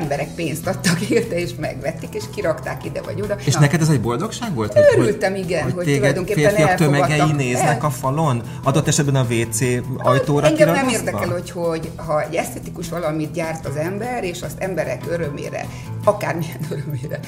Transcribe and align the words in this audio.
emberek 0.00 0.28
pénzt 0.34 0.66
adtak 0.66 1.00
érte, 1.00 1.38
és 1.38 1.50
megvették, 1.58 2.14
és 2.14 2.24
kirakták 2.34 2.84
ide 2.84 3.02
vagy 3.02 3.20
oda. 3.20 3.36
És 3.44 3.54
Na, 3.54 3.60
neked 3.60 3.80
ez 3.80 3.88
egy 3.88 4.00
boldogság 4.00 4.54
volt? 4.54 4.72
Hogy, 4.72 4.82
Örültem, 4.96 5.34
igen, 5.34 5.62
hogy, 5.62 5.72
hogy 5.72 5.94
tulajdonképpen 5.96 6.42
férfiak 6.42 6.74
tömegei 6.74 7.32
néznek 7.32 7.80
el... 7.80 7.86
a 7.86 7.90
falon? 7.90 8.42
Adott 8.62 8.88
esetben 8.88 9.14
a 9.14 9.26
WC 9.30 9.60
ajtóra 9.96 10.46
Engem 10.46 10.72
nem 10.72 10.88
érdekel, 10.88 11.28
hogy, 11.28 11.50
hogy 11.50 11.90
ha 11.96 12.22
egy 12.22 12.34
esztetikus 12.34 12.88
valamit 12.88 13.32
gyárt 13.32 13.66
az 13.66 13.76
ember, 13.76 14.24
és 14.24 14.42
azt 14.42 14.58
emberek 14.58 15.02
örömére, 15.08 15.66
akármilyen 16.04 16.58
örömére, 16.70 17.20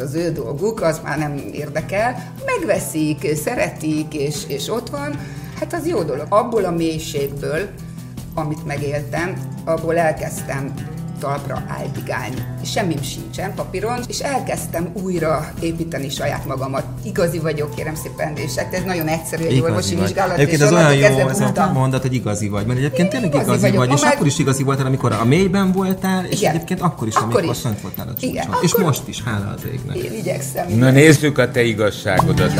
az 0.00 0.14
ő 0.14 0.32
dolguk, 0.32 0.80
az 0.80 1.00
már 1.04 1.18
nem 1.18 1.36
érdekel. 1.52 2.32
Megveszik, 2.44 3.36
szeretik, 3.36 4.14
és, 4.14 4.36
és 4.46 4.68
ott 4.68 4.90
van, 4.90 5.18
hát 5.58 5.72
az 5.72 5.86
jó 5.86 6.02
dolog. 6.02 6.26
Abból 6.28 6.64
a 6.64 6.70
mélységből, 6.70 7.68
amit 8.34 8.66
megéltem, 8.66 9.36
abból 9.64 9.98
elkezdtem 9.98 10.74
talpra 11.18 11.62
áldigálni. 11.68 12.46
Semmim 12.64 13.02
sincsen 13.02 13.54
papíron, 13.54 14.00
és 14.08 14.18
elkezdtem 14.18 14.88
újra 14.92 15.52
építeni 15.60 16.08
saját 16.08 16.46
magamat. 16.46 16.84
Igazi 17.02 17.38
vagyok, 17.38 17.74
kérem 17.74 17.94
szépen, 17.94 18.36
és 18.36 18.54
hát 18.54 18.74
ez 18.74 18.82
nagyon 18.84 19.06
egyszerű 19.08 19.44
egy 19.44 19.60
orvosi 19.60 19.94
vizsgálat. 19.94 20.36
Egyébként 20.36 20.62
ez 20.62 20.72
olyan 20.72 20.94
jó 20.94 21.28
ez 21.28 21.40
a 21.40 21.70
mondat, 21.72 22.02
hogy 22.02 22.14
igazi 22.14 22.48
vagy, 22.48 22.66
mert 22.66 22.78
egyébként 22.78 23.08
tényleg 23.08 23.34
igazi, 23.34 23.48
igazi 23.48 23.76
vagy, 23.76 23.92
és 23.92 24.00
meg... 24.00 24.12
akkor 24.12 24.26
is 24.26 24.38
igazi 24.38 24.62
voltál, 24.62 24.86
amikor 24.86 25.12
a 25.12 25.24
mélyben 25.24 25.72
voltál, 25.72 26.24
és 26.24 26.40
Igen. 26.40 26.54
egyébként 26.54 26.80
akkor 26.80 27.08
is, 27.08 27.14
akkor 27.14 27.34
amikor 27.34 27.54
is. 27.54 27.60
fönt 27.60 27.80
voltál 27.80 28.08
a 28.08 28.12
csúcson. 28.12 28.30
Igen, 28.30 28.48
és 28.62 28.72
akkor... 28.72 28.84
most 28.84 29.08
is, 29.08 29.22
hála 29.22 29.54
az 29.56 29.64
égnek. 29.72 29.96
Én 29.96 30.12
igyekszem. 30.12 30.72
Na 30.78 30.90
nézzük 30.90 31.38
a 31.38 31.50
te 31.50 31.62
igazságodat. 31.62 32.52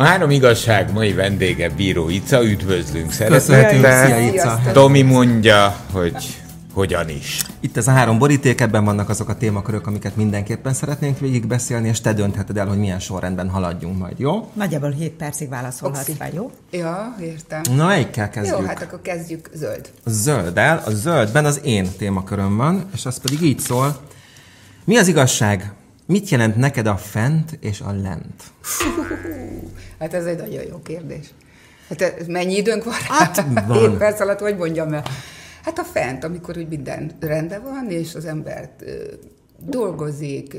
A 0.00 0.04
három 0.04 0.30
igazság 0.30 0.92
mai 0.92 1.12
vendége 1.12 1.68
Bíró 1.68 2.08
Ica, 2.08 2.44
üdvözlünk 2.44 3.12
szeretettel. 3.12 4.72
Tomi 4.72 5.02
mondja, 5.02 5.76
hogy 5.92 6.40
hogyan 6.74 7.08
is. 7.08 7.42
Itt 7.60 7.76
ez 7.76 7.88
a 7.88 7.90
három 7.90 8.18
boríték, 8.18 8.60
ebben 8.60 8.84
vannak 8.84 9.08
azok 9.08 9.28
a 9.28 9.36
témakörök, 9.36 9.86
amiket 9.86 10.16
mindenképpen 10.16 10.72
szeretnénk 10.74 11.18
végigbeszélni, 11.18 11.88
és 11.88 12.00
te 12.00 12.12
döntheted 12.12 12.56
el, 12.56 12.66
hogy 12.66 12.78
milyen 12.78 12.98
sorrendben 12.98 13.48
haladjunk 13.48 13.98
majd, 13.98 14.18
jó? 14.18 14.50
Nagyjából 14.52 14.90
7 14.90 15.12
percig 15.12 15.48
válaszolhatsz 15.48 16.16
fel, 16.18 16.30
jó? 16.34 16.50
Ja, 16.70 17.16
értem. 17.20 17.60
Na, 17.74 17.86
melyikkel 17.86 18.30
kezdjük? 18.30 18.58
Jó, 18.58 18.64
hát 18.64 18.82
akkor 18.82 19.00
kezdjük 19.02 19.50
zöld. 19.54 19.90
A 20.04 20.10
zölddel. 20.10 20.82
A 20.86 20.90
zöldben 20.90 21.44
az 21.44 21.60
én 21.64 21.88
témaköröm 21.98 22.56
van, 22.56 22.84
és 22.94 23.06
az 23.06 23.20
pedig 23.20 23.42
így 23.42 23.58
szól. 23.58 23.96
Mi 24.84 24.96
az 24.96 25.08
igazság? 25.08 25.72
Mit 26.10 26.28
jelent 26.28 26.56
neked 26.56 26.86
a 26.86 26.96
fent 26.96 27.58
és 27.60 27.80
a 27.80 27.92
lent? 27.92 28.42
Hát 29.98 30.14
ez 30.14 30.26
egy 30.26 30.38
nagyon 30.38 30.64
jó 30.64 30.82
kérdés. 30.82 31.26
Hát 31.88 32.26
mennyi 32.26 32.56
időnk 32.56 32.84
van? 32.84 32.94
Hát 32.94 33.44
van. 33.66 33.78
7 33.78 33.90
perc 33.90 34.20
alatt, 34.20 34.38
hogy 34.38 34.56
mondjam 34.56 34.92
el? 34.92 35.02
Hát 35.64 35.78
a 35.78 35.84
fent, 35.84 36.24
amikor 36.24 36.56
úgy 36.56 36.68
minden 36.68 37.10
rendben 37.20 37.62
van, 37.62 37.90
és 37.90 38.14
az 38.14 38.24
ember 38.24 38.70
dolgozik, 39.58 40.56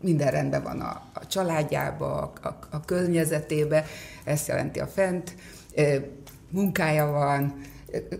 minden 0.00 0.30
rendben 0.30 0.62
van 0.62 0.80
a, 0.80 1.02
a 1.12 1.26
családjába, 1.26 2.32
a, 2.42 2.58
a 2.70 2.80
környezetébe, 2.80 3.84
ezt 4.24 4.48
jelenti 4.48 4.80
a 4.80 4.86
fent, 4.86 5.34
munkája 6.50 7.06
van, 7.06 7.54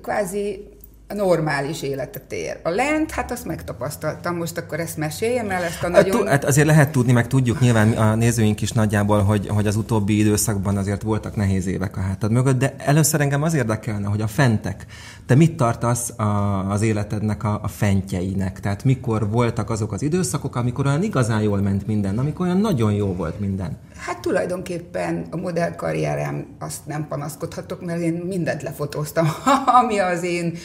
kvázi 0.03 0.69
a 1.13 1.15
normális 1.15 1.83
életet 1.83 2.33
él. 2.33 2.57
A 2.63 2.69
lent, 2.69 3.11
hát 3.11 3.31
azt 3.31 3.45
megtapasztaltam, 3.45 4.37
most 4.37 4.59
akkor 4.59 4.81
ezt 4.81 4.97
meséljem 4.97 5.51
el, 5.51 5.63
ezt 5.63 5.83
a 5.83 5.93
hát 5.93 6.07
nagyon... 6.07 6.27
Hát 6.27 6.45
azért 6.45 6.67
lehet 6.67 6.93
tudni, 6.93 7.13
meg 7.13 7.27
tudjuk 7.27 7.61
nyilván 7.61 7.93
a 7.93 8.15
nézőink 8.15 8.61
is 8.61 8.73
nagyjából, 8.73 9.23
hogy, 9.23 9.49
hogy 9.49 9.67
az 9.67 9.77
utóbbi 9.77 10.19
időszakban 10.19 10.77
azért 10.77 11.03
voltak 11.03 11.37
nehéz 11.37 11.67
évek 11.67 11.97
a 11.97 12.01
hátad 12.01 12.31
mögött, 12.31 12.59
de 12.59 12.75
először 12.79 13.21
engem 13.21 13.43
az 13.43 13.55
érdekelne, 13.55 14.07
hogy 14.07 14.21
a 14.21 14.27
fentek, 14.27 14.87
te 15.27 15.35
mit 15.35 15.57
tartasz 15.57 16.19
a, 16.19 16.25
az 16.71 16.83
életednek 16.83 17.45
a, 17.45 17.61
a 17.63 17.69
fentjeinek? 17.69 18.61
Tehát 18.61 18.85
mikor 18.85 19.31
voltak 19.31 19.71
azok 19.71 19.93
az 19.93 20.03
időszakok, 20.03 20.57
amikor 20.57 20.87
olyan 20.87 21.03
igazán 21.03 21.43
jól 21.43 21.61
ment 21.61 21.87
minden, 21.87 22.19
amikor 22.19 22.47
olyan 22.47 22.61
nagyon 22.61 22.93
jó 22.93 23.15
volt 23.15 23.41
minden? 23.41 23.79
Hát 24.07 24.21
tulajdonképpen 24.21 25.27
a 25.31 25.37
modellkarrierem 25.37 26.57
azt 26.59 26.87
nem 26.87 27.09
panaszkodhatok, 27.09 27.85
mert 27.85 28.01
én 28.01 28.13
mindent 28.13 28.63
lefotóztam, 28.63 29.29
ami 29.83 29.99
az 29.99 30.23
én 30.23 30.57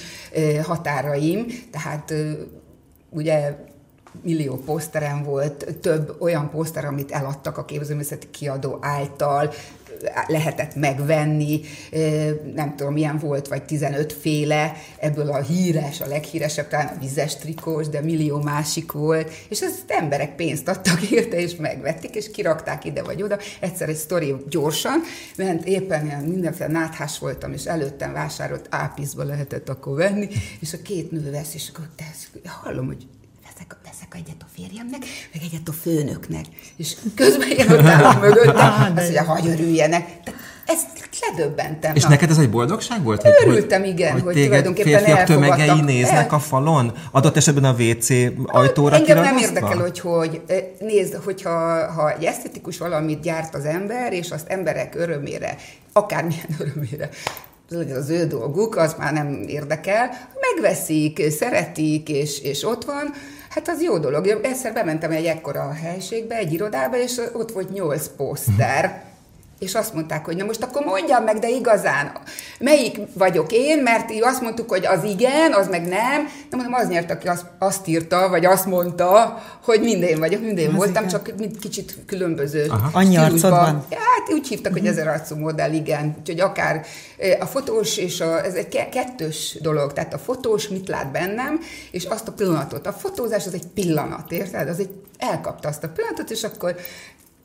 határaim, 0.64 1.46
tehát 1.72 2.14
ugye 3.10 3.56
millió 4.24 4.56
poszterem 4.56 5.24
volt, 5.24 5.76
több 5.82 6.16
olyan 6.20 6.50
poszter, 6.50 6.86
amit 6.86 7.12
eladtak 7.12 7.58
a 7.58 7.66
képzőművészeti 7.66 8.28
kiadó 8.32 8.78
által, 8.82 9.54
lehetett 10.28 10.76
megvenni, 10.76 11.62
nem 12.54 12.76
tudom, 12.76 12.94
milyen 12.94 13.18
volt, 13.18 13.48
vagy 13.48 13.64
15 13.64 14.14
féle, 14.14 14.74
ebből 15.00 15.30
a 15.30 15.42
híres, 15.42 16.02
a 16.02 16.08
leghíresebb 16.08 16.68
talán 16.68 16.88
a 16.88 17.00
vizes 17.00 17.36
trikós, 17.36 17.88
de 17.88 18.02
millió 18.02 18.42
másik 18.42 18.92
volt, 18.92 19.32
és 19.50 19.62
ezt 19.62 19.84
emberek 19.88 20.36
pénzt 20.36 20.68
adtak 20.68 21.10
érte, 21.12 21.40
és 21.40 21.56
megvették, 21.56 22.16
és 22.16 22.32
kirakták 22.32 22.86
ide 22.86 23.04
vagy 23.04 23.24
oda. 23.24 23.38
Egyszer 23.60 23.90
egy 23.90 23.96
sztori 23.96 24.36
gyorsan, 24.50 25.02
mert 25.38 25.68
éppen 25.68 26.06
ilyen 26.06 26.24
mindenféle 26.24 26.70
náthás 26.70 27.20
voltam, 27.20 27.54
és 27.54 27.66
előttem 27.66 28.14
vásárolt 28.14 28.68
ápizba 28.70 29.24
lehetett 29.24 29.70
akkor 29.70 29.96
venni, 29.96 30.28
és 30.60 30.74
a 30.74 30.82
két 30.82 31.12
nő 31.12 31.32
vesz, 31.32 31.54
és 31.54 31.70
akkor 31.74 31.90
te, 31.96 32.06
hallom, 32.50 32.86
hogy 32.86 33.08
veszek, 33.58 33.78
veszek 33.84 34.16
egyet 34.16 34.42
a 34.42 34.46
férjemnek, 34.56 35.00
meg 35.34 35.42
egyet 35.44 35.68
a 35.68 35.72
főnöknek. 35.72 36.46
És 36.76 36.96
közben 37.16 37.50
én 37.50 37.72
ott 37.72 37.86
állom 37.86 38.20
mögötte, 38.20 38.64
azt 38.64 38.96
mondja, 38.96 39.24
hagy 39.24 39.48
örüljenek. 39.48 40.06
ezt 40.66 40.86
ledöbbentem. 41.30 41.96
És 41.96 42.04
na. 42.04 42.10
neked 42.10 42.30
ez 42.30 42.38
egy 42.38 42.50
boldogság 42.50 43.04
volt? 43.04 43.22
Hogy, 43.22 43.32
Örültem, 43.46 43.84
igen, 43.84 44.12
hogy, 44.12 44.22
hogy 44.22 44.44
tulajdonképpen 44.44 44.92
férfiak 44.92 45.24
tömegei 45.24 45.82
néznek 45.82 46.32
a 46.32 46.40
falon? 46.40 46.94
Adott 47.12 47.38
esetben 47.38 47.64
a 47.64 47.76
WC 47.80 48.10
ajtóra 48.46 48.96
Engem 48.96 49.22
nem 49.22 49.38
érdekel, 49.38 49.78
hogy, 49.78 50.00
hogy 50.00 50.42
nézd, 50.80 51.14
hogyha 51.14 51.92
ha 51.92 52.12
egy 52.12 52.24
esztetikus 52.24 52.78
valamit 52.78 53.22
gyárt 53.22 53.56
az 53.56 53.66
ember, 53.66 54.14
és 54.14 54.30
azt 54.30 54.48
emberek 54.48 54.96
örömére, 54.96 55.56
akármilyen 55.94 56.56
örömére 56.60 57.10
az 57.96 58.10
ő 58.10 58.28
dolguk, 58.28 58.76
az 58.76 58.96
már 58.98 59.14
nem 59.14 59.44
érdekel. 59.48 60.10
Megveszik, 60.40 61.32
szeretik, 61.32 62.10
és, 62.10 62.40
és 62.40 62.64
ott 62.64 62.86
van, 62.86 63.14
Hát 63.50 63.68
az 63.68 63.82
jó 63.82 63.98
dolog. 63.98 64.28
Egyszer 64.28 64.74
bementem 64.74 65.12
egy 65.12 65.26
ekkora 65.26 65.74
helységbe, 65.74 66.36
egy 66.36 66.54
irodába, 66.54 66.98
és 66.98 67.22
ott 67.34 67.52
volt 67.52 67.74
nyolc 67.74 68.08
poszter. 68.18 69.04
És 69.60 69.76
azt 69.76 69.94
mondták, 69.94 70.26
hogy 70.26 70.36
na 70.36 70.46
most 70.46 70.64
akkor 70.64 70.86
mondjam 70.86 71.24
meg, 71.24 71.40
de 71.40 71.50
igazán, 71.50 72.12
melyik 72.60 73.00
vagyok 73.14 73.52
én, 73.52 73.84
mert 73.84 74.12
azt 74.22 74.42
mondtuk, 74.42 74.70
hogy 74.70 74.86
az 74.86 75.04
igen, 75.04 75.54
az 75.54 75.68
meg 75.68 75.82
nem. 75.82 76.28
Nem 76.50 76.60
mondom, 76.60 76.74
az 76.74 76.88
nyert, 76.88 77.12
aki 77.12 77.28
azt, 77.28 77.46
azt 77.60 77.88
írta, 77.88 78.30
vagy 78.30 78.46
azt 78.46 78.66
mondta, 78.66 79.44
hogy 79.64 79.82
minden 79.82 80.20
vagyok, 80.20 80.42
minden 80.42 80.76
voltam, 80.76 81.06
igen. 81.06 81.08
csak 81.08 81.34
mind 81.38 81.60
kicsit 81.60 81.96
különböző 82.06 82.72
Annyi 82.92 83.18
arcod 83.18 83.50
van? 83.50 83.86
Hát 83.90 84.34
úgy 84.34 84.48
hívtak, 84.48 84.74
hogy 84.74 84.88
ezer 84.88 85.08
arcú 85.08 85.36
modell, 85.36 85.74
igen. 85.74 86.16
Úgyhogy 86.20 86.40
akár 86.40 86.86
a 87.40 87.46
fotós 87.46 87.98
és 87.98 88.22
a, 88.22 88.46
ez 88.46 88.54
egy 88.54 88.90
kettős 88.90 89.58
dolog, 89.62 89.94
tehát 89.94 90.14
a 90.14 90.18
fotós 90.18 90.68
mit 90.68 90.88
lát 90.88 91.12
bennem, 91.12 91.60
és 91.92 92.06
azt 92.06 92.28
a 92.28 92.32
pillanatot. 92.32 92.88
A 92.88 92.92
fotózás 92.92 93.46
az 93.46 93.54
egy 93.54 93.68
pillanat, 93.74 94.32
érted? 94.32 94.70
Az 94.70 94.80
egy 94.80 94.90
elkapta 95.18 95.68
azt 95.68 95.84
a 95.84 95.90
pillanatot, 95.90 96.30
és 96.30 96.44
akkor 96.44 96.76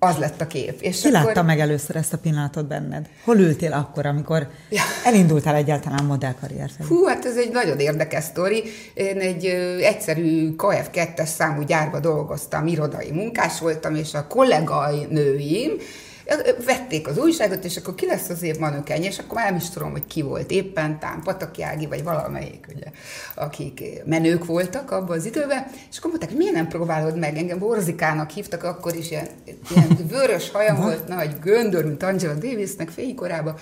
az 0.04 0.16
lett 0.16 0.40
a 0.40 0.46
kép. 0.46 0.80
És 0.80 1.00
Ki 1.00 1.08
akkor... 1.08 1.24
látta 1.24 1.42
meg 1.42 1.60
először 1.60 1.96
ezt 1.96 2.12
a 2.12 2.18
pillanatot 2.18 2.66
benned? 2.66 3.08
Hol 3.24 3.36
ültél 3.36 3.72
akkor, 3.72 4.06
amikor 4.06 4.48
ja. 4.68 4.82
elindultál 5.04 5.54
egyáltalán 5.54 6.04
modellkarrier 6.04 6.70
felé? 6.76 6.88
Hú, 6.88 7.04
hát 7.04 7.24
ez 7.24 7.36
egy 7.36 7.50
nagyon 7.52 7.78
érdekes 7.78 8.24
sztori. 8.24 8.62
Én 8.94 9.18
egy 9.18 9.46
ö, 9.46 9.76
egyszerű 9.76 10.54
KF2-es 10.56 11.26
számú 11.26 11.62
gyárba 11.62 12.00
dolgoztam, 12.00 12.66
irodai 12.66 13.10
munkás 13.10 13.60
voltam, 13.60 13.94
és 13.94 14.14
a 14.14 14.26
kollégai 14.26 15.06
nőim, 15.10 15.72
vették 16.64 17.08
az 17.08 17.18
újságot, 17.18 17.64
és 17.64 17.76
akkor 17.76 17.94
ki 17.94 18.06
lesz 18.06 18.28
az 18.28 18.42
év 18.42 18.58
manökenje, 18.58 19.08
és 19.08 19.18
akkor 19.18 19.34
már 19.34 19.50
nem 19.50 19.56
is 19.56 19.70
tudom, 19.70 19.90
hogy 19.90 20.06
ki 20.06 20.22
volt 20.22 20.50
éppen, 20.50 20.98
tám 20.98 21.22
Patakjági, 21.22 21.86
vagy 21.86 22.02
valamelyik, 22.02 22.66
ugye, 22.74 22.86
akik 23.34 23.82
menők 24.04 24.44
voltak 24.44 24.90
abban 24.90 25.18
az 25.18 25.24
időben, 25.24 25.66
és 25.90 25.98
akkor 25.98 26.10
mondták, 26.10 26.28
hogy 26.28 26.38
miért 26.38 26.54
nem 26.54 26.68
próbálod 26.68 27.18
meg, 27.18 27.36
engem 27.36 27.58
Borzikának 27.58 28.30
hívtak, 28.30 28.62
akkor 28.64 28.94
is 28.94 29.10
ilyen, 29.10 29.26
ilyen 29.70 29.98
vörös 30.08 30.50
hajam 30.50 30.76
volt, 30.76 31.08
nagy 31.08 31.38
göndör, 31.40 31.84
mint 31.84 32.02
Angela 32.02 32.34
Davisnek 32.34 32.88
fénykorában, 32.88 33.54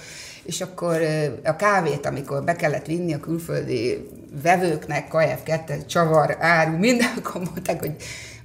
és 0.43 0.61
akkor 0.61 1.01
a 1.45 1.57
kávét, 1.57 2.07
amikor 2.07 2.45
be 2.45 2.57
kellett 2.57 2.87
vinni 2.87 3.13
a 3.13 3.21
külföldi 3.21 4.09
vevőknek, 4.43 5.09
kf 5.09 5.43
2 5.43 5.85
csavar, 5.87 6.37
áru, 6.39 6.77
minden, 6.77 7.13
akkor 7.17 7.41
mondták, 7.41 7.81
hogy 7.81 7.95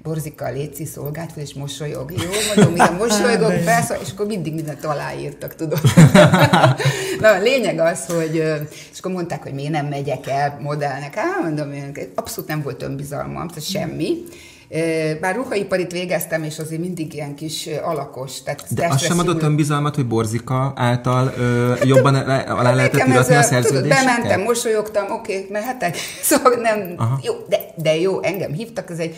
Borzika, 0.05 0.51
léci 0.51 0.85
szolgált 0.85 1.31
és 1.35 1.53
mosolyog. 1.53 2.11
Jó, 2.11 2.29
mondom, 2.55 2.75
igen, 2.75 2.93
mosolygok, 3.07 3.63
persze, 3.63 3.97
és 4.01 4.11
akkor 4.11 4.25
mindig 4.25 4.53
mindent 4.53 4.85
aláírtak, 4.85 5.55
tudod. 5.55 5.81
Na, 7.21 7.29
a 7.29 7.41
lényeg 7.41 7.79
az, 7.79 8.05
hogy, 8.05 8.35
és 8.91 8.99
akkor 8.99 9.11
mondták, 9.11 9.43
hogy 9.43 9.53
miért 9.53 9.71
nem 9.71 9.85
megyek 9.85 10.27
el 10.27 10.59
modellnek. 10.61 11.15
Hát 11.15 11.41
mondom, 11.41 11.71
abszolút 12.15 12.49
nem 12.49 12.61
volt 12.61 12.83
önbizalmam, 12.83 13.47
tehát 13.47 13.63
semmi. 13.63 14.17
Bár 15.21 15.35
ruhaiparit 15.35 15.91
végeztem, 15.91 16.43
és 16.43 16.59
azért 16.59 16.81
mindig 16.81 17.13
ilyen 17.13 17.35
kis 17.35 17.69
alakos. 17.83 18.43
Tehát 18.43 18.73
De 18.73 18.87
azt 18.87 19.05
sem 19.05 19.19
adott 19.19 19.41
önbizalmat, 19.41 19.95
hogy 19.95 20.07
Borzika 20.07 20.73
által 20.75 21.33
ö, 21.37 21.69
hát, 21.69 21.85
jobban 21.85 22.15
alá 22.15 22.73
lehetett 22.73 23.07
iratni 23.07 23.35
a 23.35 23.43
szerződéseket? 23.43 24.05
Bementem, 24.05 24.41
mosolyogtam, 24.41 25.11
oké, 25.11 25.37
okay, 25.37 25.47
mehetek. 25.51 25.97
Szóval 26.21 26.53
nem, 26.61 26.93
Aha. 26.97 27.19
jó, 27.23 27.33
de, 27.49 27.57
de 27.75 27.95
jó, 27.95 28.23
engem 28.23 28.51
hívtak, 28.51 28.89
ez 28.89 28.97
egy 28.97 29.15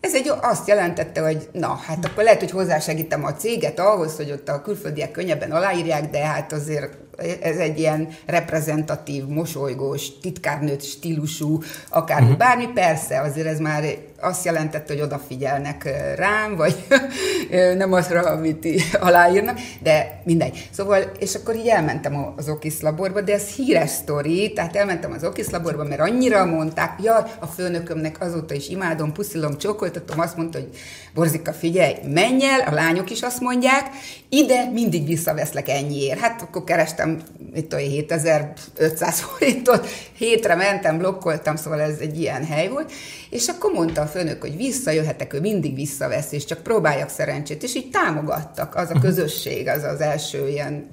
ez 0.00 0.14
egy, 0.14 0.32
azt 0.40 0.68
jelentette, 0.68 1.20
hogy 1.20 1.48
na, 1.52 1.74
hát 1.86 2.04
akkor 2.04 2.24
lehet, 2.24 2.40
hogy 2.40 2.50
hozzásegítem 2.50 3.24
a 3.24 3.34
céget 3.34 3.78
ahhoz, 3.78 4.16
hogy 4.16 4.30
ott 4.30 4.48
a 4.48 4.62
külföldiek 4.62 5.10
könnyebben 5.10 5.52
aláírják, 5.52 6.10
de 6.10 6.26
hát 6.26 6.52
azért 6.52 6.96
ez 7.40 7.56
egy 7.56 7.78
ilyen 7.78 8.08
reprezentatív, 8.26 9.26
mosolygós, 9.26 10.18
titkárnőt 10.20 10.82
stílusú, 10.82 11.62
akár 11.88 12.22
uh-huh. 12.22 12.36
bármi, 12.36 12.66
persze, 12.66 13.20
azért 13.20 13.46
ez 13.46 13.58
már 13.58 13.84
azt 14.20 14.44
jelentette, 14.44 14.92
hogy 14.92 15.02
odafigyelnek 15.02 15.88
rám, 16.16 16.56
vagy 16.56 16.86
nem 17.76 17.92
azra, 17.92 18.20
amit 18.20 18.66
aláírnak, 19.00 19.58
de 19.82 20.20
mindegy. 20.24 20.68
Szóval, 20.70 21.02
és 21.18 21.34
akkor 21.34 21.56
így 21.56 21.66
elmentem 21.66 22.32
az 22.36 22.48
Okis 22.48 22.80
laborba, 22.80 23.20
de 23.20 23.32
ez 23.32 23.48
híres 23.48 23.90
sztori, 23.90 24.52
tehát 24.52 24.76
elmentem 24.76 25.12
az 25.12 25.24
Okis 25.24 25.50
laborba, 25.50 25.84
mert 25.84 26.00
annyira 26.00 26.44
mondták, 26.44 27.02
ja, 27.02 27.26
a 27.38 27.46
főnökömnek 27.46 28.20
azóta 28.20 28.54
is 28.54 28.68
imádom, 28.68 29.12
puszilom, 29.12 29.58
csókoltatom, 29.58 30.20
azt 30.20 30.36
mondta, 30.36 30.58
hogy 30.58 30.68
Borzika, 31.14 31.52
figyelj, 31.52 31.94
menj 32.12 32.44
el, 32.44 32.60
a 32.60 32.74
lányok 32.74 33.10
is 33.10 33.22
azt 33.22 33.40
mondják, 33.40 33.86
ide 34.28 34.70
mindig 34.72 35.06
visszaveszlek 35.06 35.68
ennyiért. 35.68 36.20
Hát 36.20 36.42
akkor 36.42 36.64
kerestem, 36.64 37.07
mit 37.52 37.66
tudom, 37.66 37.84
7500 37.84 39.20
forintot, 39.20 39.86
hétre 40.16 40.54
mentem, 40.54 40.98
blokkoltam, 40.98 41.56
szóval 41.56 41.80
ez 41.80 41.98
egy 41.98 42.20
ilyen 42.20 42.44
hely 42.44 42.68
volt, 42.68 42.92
és 43.30 43.48
akkor 43.48 43.72
mondta 43.72 44.00
a 44.00 44.06
főnök, 44.06 44.40
hogy 44.40 44.56
visszajöhetek, 44.56 45.32
ő 45.32 45.40
mindig 45.40 45.74
visszavesz, 45.74 46.32
és 46.32 46.44
csak 46.44 46.62
próbáljak 46.62 47.08
szerencsét, 47.08 47.62
és 47.62 47.74
így 47.74 47.90
támogattak, 47.90 48.74
az 48.74 48.90
a 48.90 48.94
mhm. 48.94 49.02
közösség, 49.02 49.68
az 49.68 49.82
az 49.82 50.00
első 50.00 50.48
ilyen 50.48 50.88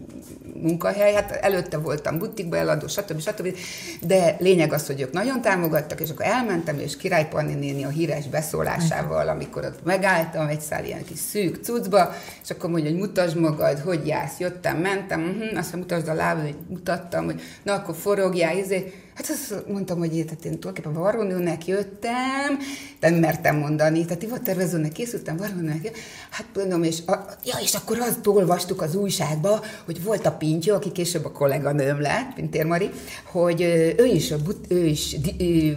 munkahely, 0.65 1.13
hát 1.13 1.31
előtte 1.31 1.77
voltam 1.77 2.17
butikba 2.17 2.57
eladó, 2.57 2.87
stb. 2.87 3.19
stb. 3.19 3.57
De 4.01 4.35
lényeg 4.39 4.73
az, 4.73 4.87
hogy 4.87 5.01
ők 5.01 5.11
nagyon 5.11 5.41
támogattak, 5.41 6.01
és 6.01 6.09
akkor 6.09 6.25
elmentem, 6.25 6.79
és 6.79 6.97
Király 6.97 7.27
Panni 7.27 7.53
néni 7.53 7.83
a 7.83 7.89
híres 7.89 8.27
beszólásával, 8.27 9.27
amikor 9.27 9.65
ott 9.65 9.83
megálltam 9.83 10.47
egy 10.47 10.61
szál 10.61 10.85
ilyen 10.85 11.05
kis 11.05 11.19
szűk 11.19 11.63
cuccba, 11.63 12.13
és 12.43 12.49
akkor 12.49 12.69
mondja, 12.69 12.89
hogy 12.89 12.99
mutasd 12.99 13.37
magad, 13.37 13.79
hogy 13.79 14.07
jársz, 14.07 14.39
jöttem, 14.39 14.77
mentem, 14.77 15.21
uh-huh, 15.21 15.57
aztán 15.57 15.79
mutasd 15.79 16.07
a 16.07 16.13
lábad, 16.13 16.43
hogy 16.43 16.57
mutattam, 16.67 17.25
hogy 17.25 17.41
na 17.63 17.73
akkor 17.73 17.95
forogjál, 17.95 18.57
izé, 18.57 18.93
Hát 19.15 19.29
azt 19.29 19.67
mondtam, 19.67 19.97
hogy 19.97 20.15
én, 20.15 20.25
tehát 20.25 20.45
én 20.45 20.59
tulajdonképpen 20.59 21.01
varrónőnek 21.01 21.67
jöttem, 21.67 22.57
de 22.99 23.09
nem 23.09 23.19
mertem 23.19 23.57
mondani, 23.57 24.05
tehát 24.05 24.23
ivattervezőnek 24.23 24.91
készültem, 24.91 25.37
varrónőnek 25.37 25.97
Hát 26.29 26.45
mondom, 26.55 26.83
és, 26.83 26.97
a, 27.07 27.25
ja, 27.45 27.57
és 27.61 27.73
akkor 27.73 27.99
azt 27.99 28.27
olvastuk 28.27 28.81
az 28.81 28.95
újságba, 28.95 29.61
hogy 29.85 30.03
volt 30.03 30.25
a 30.25 30.31
Pintyó, 30.31 30.75
aki 30.75 30.91
később 30.91 31.25
a 31.25 31.31
kolléganőm 31.31 32.01
lett, 32.01 32.33
Pintér 32.33 32.65
Mari, 32.65 32.89
hogy 33.31 33.61
ő 33.97 34.05
is, 34.05 34.33
ő 34.67 34.85
is 34.85 35.15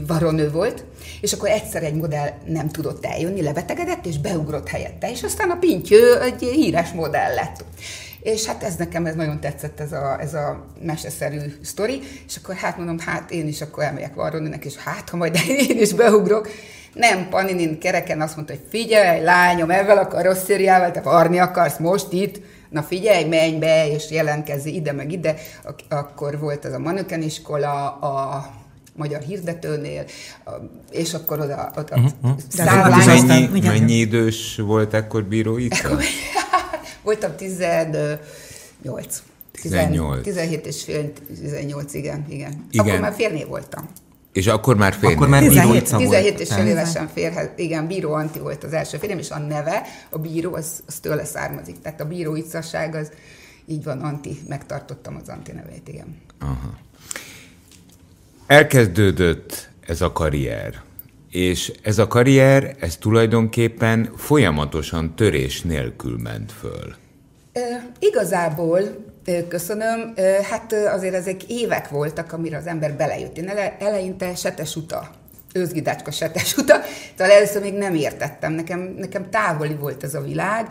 varonő 0.06 0.50
volt, 0.50 0.84
és 1.20 1.32
akkor 1.32 1.49
egyszer 1.49 1.82
egy 1.82 1.94
modell 1.94 2.31
nem 2.46 2.69
tudott 2.69 3.06
eljönni, 3.06 3.43
lebetegedett, 3.43 4.06
és 4.06 4.19
beugrott 4.19 4.69
helyette, 4.69 5.11
és 5.11 5.23
aztán 5.23 5.50
a 5.50 5.58
Pintyő 5.58 6.20
egy 6.20 6.43
híres 6.43 6.93
modell 6.93 7.34
lett. 7.34 7.64
És 8.32 8.44
hát 8.44 8.62
ez 8.62 8.75
nekem 8.76 9.06
ez 9.06 9.14
nagyon 9.14 9.40
tetszett, 9.40 9.80
ez 9.80 9.92
a, 9.92 10.16
ez 10.20 10.34
a 10.34 10.64
meseszerű 10.82 11.38
sztori, 11.62 12.00
és 12.26 12.36
akkor 12.36 12.54
hát 12.54 12.76
mondom, 12.76 12.98
hát 12.98 13.30
én 13.30 13.46
is 13.46 13.60
akkor 13.60 13.84
elmegyek 13.84 14.14
Varroninek, 14.14 14.64
és 14.64 14.76
hát 14.76 15.08
ha 15.08 15.16
majd 15.16 15.38
én 15.69 15.78
is 15.78 15.92
beugrok, 15.92 16.48
nem, 16.92 17.28
Paninin 17.28 17.78
kereken 17.78 18.20
azt 18.20 18.36
mondta, 18.36 18.54
hogy 18.54 18.62
figyelj, 18.69 19.22
lányom, 19.22 19.70
ezzel 19.70 19.98
a 19.98 20.06
karosszériával 20.06 20.90
te 20.90 21.00
varni 21.00 21.38
akarsz 21.38 21.78
most 21.78 22.12
itt, 22.12 22.40
na 22.69 22.82
figyelj, 22.82 23.25
menj 23.25 23.56
be, 23.56 23.88
és 23.88 24.10
jelentkezzi 24.10 24.74
ide 24.74 24.92
meg 24.92 25.12
ide. 25.12 25.34
Ak- 25.64 25.92
akkor 25.92 26.38
volt 26.38 26.64
az 26.64 26.72
a 26.72 26.78
manöken 26.78 27.22
iskola, 27.22 27.92
a 27.92 28.46
magyar 28.96 29.20
hirdetőnél, 29.20 30.04
és 30.90 31.14
akkor 31.14 31.40
oda, 31.40 31.70
oda 31.76 31.96
uh-huh. 31.96 32.31
Mennyi, 33.26 33.60
mennyi 33.60 33.94
idős 33.94 34.56
volt 34.56 34.94
ekkor 34.94 35.24
bíró 35.24 35.58
itt? 35.58 35.86
Voltam 37.02 37.37
18. 37.37 39.23
18. 39.52 40.23
17 40.23 40.67
és 40.67 40.82
fél, 40.82 41.12
18, 41.26 41.94
igen, 41.94 42.25
igen. 42.29 42.67
igen. 42.70 42.87
Akkor 42.87 43.00
már 43.00 43.14
félnél 43.14 43.46
voltam. 43.46 43.88
És 44.32 44.46
akkor 44.46 44.76
már 44.76 44.94
fél 44.94 45.11
Akkor 45.11 45.29
már 45.29 45.43
17, 45.43 45.96
17 45.96 46.40
és 46.40 46.49
fél 46.49 46.67
évesen 46.67 47.08
férhez. 47.08 47.49
Igen, 47.56 47.87
Bíró 47.87 48.12
Anti 48.12 48.38
volt 48.38 48.64
az 48.64 48.73
első 48.73 48.99
férjem, 48.99 49.19
és 49.19 49.31
a 49.31 49.38
neve, 49.38 49.82
a 50.11 50.19
bíró, 50.19 50.55
az, 50.55 50.82
az 50.87 50.94
tőle 50.94 51.25
származik. 51.25 51.81
Tehát 51.81 52.00
a 52.00 52.05
bíró 52.05 52.37
itzaság 52.37 52.94
az 52.94 53.11
így 53.67 53.84
van, 53.84 54.00
Anti, 54.00 54.41
megtartottam 54.49 55.17
az 55.23 55.29
Anti 55.29 55.52
nevét, 55.52 55.88
igen. 55.88 56.17
Aha. 56.38 56.79
Elkezdődött 58.46 59.69
ez 59.87 60.00
a 60.00 60.12
karrier. 60.12 60.82
És 61.30 61.72
ez 61.82 61.98
a 61.98 62.06
karrier, 62.06 62.76
ez 62.80 62.96
tulajdonképpen 62.96 64.12
folyamatosan 64.16 65.14
törés 65.16 65.62
nélkül 65.62 66.19
ment 66.22 66.52
föl. 66.52 66.94
E, 67.52 67.92
igazából, 67.98 68.80
köszönöm, 69.48 70.14
hát 70.50 70.72
azért 70.72 71.14
ezek 71.14 71.42
évek 71.44 71.88
voltak, 71.88 72.32
amire 72.32 72.56
az 72.56 72.66
ember 72.66 72.94
belejött. 72.94 73.36
Én 73.36 73.48
ele, 73.48 73.76
eleinte 73.78 74.34
setes 74.34 74.76
uta 74.76 75.10
őzgidácska 75.52 76.10
setes 76.10 76.56
uta, 76.56 76.80
tehát 77.16 77.32
először 77.32 77.62
még 77.62 77.74
nem 77.74 77.94
értettem, 77.94 78.52
nekem, 78.52 78.94
nekem 78.98 79.31
távoli 79.31 79.74
volt 79.74 80.04
ez 80.04 80.14
a 80.14 80.20
világ, 80.20 80.66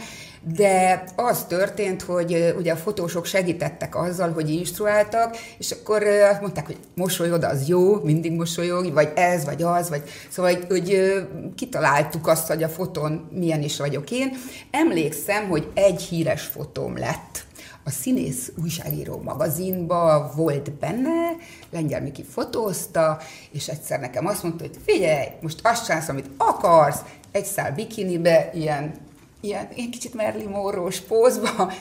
de 0.56 1.04
az 1.16 1.44
történt, 1.44 2.02
hogy 2.02 2.54
ugye 2.58 2.72
a 2.72 2.76
fotósok 2.76 3.26
segítettek 3.26 3.96
azzal, 3.96 4.32
hogy 4.32 4.50
instruáltak, 4.50 5.38
és 5.58 5.72
akkor 5.72 6.04
azt 6.04 6.42
mondták, 6.42 6.66
hogy 6.66 6.78
mosolyod, 6.96 7.44
az 7.44 7.68
jó, 7.68 7.96
mindig 8.04 8.32
mosolyog, 8.32 8.94
vagy 8.94 9.12
ez, 9.16 9.46
vagy 9.46 9.64
az, 9.64 9.90
vagy 9.90 10.04
szóval, 10.30 10.54
hogy, 10.54 10.66
hogy 10.68 11.14
kitaláltuk 11.56 12.28
azt, 12.28 12.48
hogy 12.48 12.64
a 12.64 12.70
fotón 12.70 13.30
milyen 13.32 13.64
is 13.64 13.78
vagyok 13.78 14.12
én. 14.12 14.34
Emlékszem, 14.72 15.48
hogy 15.48 15.72
egy 15.74 16.02
híres 16.02 16.44
fotóm 16.46 16.98
lett, 16.98 17.46
a 17.84 17.90
színész 17.90 18.52
újságíró 18.62 19.22
magazinba 19.24 20.32
volt 20.36 20.72
benne, 20.72 21.36
Lengyel 21.72 22.02
Miki 22.02 22.24
fotózta, 22.24 23.20
és 23.52 23.68
egyszer 23.68 24.00
nekem 24.00 24.26
azt 24.26 24.44
mondta, 24.44 24.64
hogy 24.64 24.78
figyelj, 24.86 25.28
most 25.42 25.60
azt 25.64 25.86
csinálsz, 25.86 26.10
amit 26.10 26.30
akarsz, 26.38 27.00
egy 27.32 27.46
szál 27.46 27.72
bikinibe, 27.72 28.50
ilyen, 28.54 28.94
ilyen, 29.42 29.68
ilyen 29.76 29.92
kicsit 29.92 30.14
Merli 30.14 30.46
Morrós 30.46 31.00
pózba, 31.00 31.72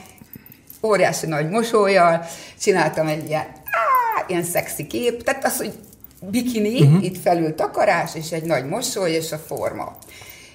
óriási 0.82 1.26
nagy 1.26 1.50
mosolyjal, 1.50 2.24
csináltam 2.60 3.06
egy 3.06 3.28
ilyen, 3.28 3.46
á, 3.64 4.24
ilyen 4.28 4.44
szexi 4.44 4.86
kép, 4.86 5.22
tehát 5.22 5.44
az, 5.44 5.56
hogy 5.56 5.72
bikini, 6.20 6.80
uh-huh. 6.80 7.04
itt 7.04 7.18
felül 7.18 7.54
takarás, 7.54 8.14
és 8.14 8.32
egy 8.32 8.44
nagy 8.44 8.66
mosoly, 8.66 9.10
és 9.10 9.32
a 9.32 9.38
forma. 9.38 9.96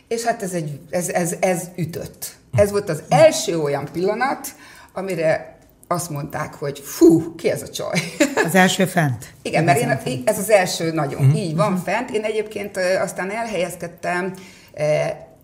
És 0.08 0.24
hát 0.24 0.43
ez, 0.43 0.51
egy, 0.51 0.79
ez, 0.89 1.10
ez, 1.10 1.36
ez 1.39 1.63
ütött. 1.75 2.36
Ez 2.53 2.72
volt 2.72 2.89
az 2.89 3.03
első 3.10 3.60
olyan 3.60 3.89
pillanat, 3.91 4.48
amire 4.93 5.60
azt 5.88 6.10
mondták, 6.10 6.53
hogy 6.53 6.79
fú, 6.79 7.36
ki 7.36 7.50
ez 7.50 7.62
a 7.62 7.70
csaj? 7.70 8.00
Az 8.46 8.55
első 8.55 8.86
fent? 8.86 9.34
Igen, 9.41 9.63
mert 9.63 10.08
én, 10.08 10.22
ez 10.25 10.38
az 10.38 10.50
első 10.50 10.91
nagyon. 10.91 11.22
Uh-huh. 11.22 11.39
Így 11.39 11.55
van 11.55 11.77
fent. 11.77 12.10
Én 12.10 12.24
egyébként 12.24 12.77
aztán 12.77 13.31
elhelyezkedtem 13.31 14.34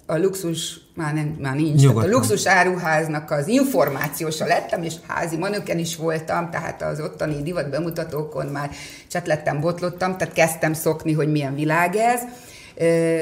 a 0.05 0.17
luxus, 0.17 0.79
már, 0.97 1.13
nem, 1.13 1.35
már 1.41 1.55
nincs, 1.55 1.81
tehát 1.81 1.97
a 1.97 2.07
luxus 2.07 2.45
áruháznak 2.45 3.31
az 3.31 3.47
információsa 3.47 4.45
lettem, 4.45 4.83
és 4.83 4.93
házi 5.07 5.37
manöken 5.37 5.77
is 5.77 5.95
voltam, 5.95 6.49
tehát 6.49 6.81
az 6.81 6.99
ottani 6.99 7.41
divat 7.41 7.69
bemutatókon 7.69 8.45
már 8.45 8.69
csetlettem, 9.07 9.59
botlottam, 9.59 10.17
tehát 10.17 10.33
kezdtem 10.33 10.73
szokni, 10.73 11.13
hogy 11.13 11.31
milyen 11.31 11.55
világ 11.55 11.95
ez. 11.95 12.21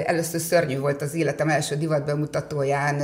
Először 0.05 0.39
szörnyű 0.39 0.79
volt 0.79 1.01
az 1.01 1.13
életem 1.13 1.49
első 1.49 1.75
divatbemutatóján, 1.75 3.01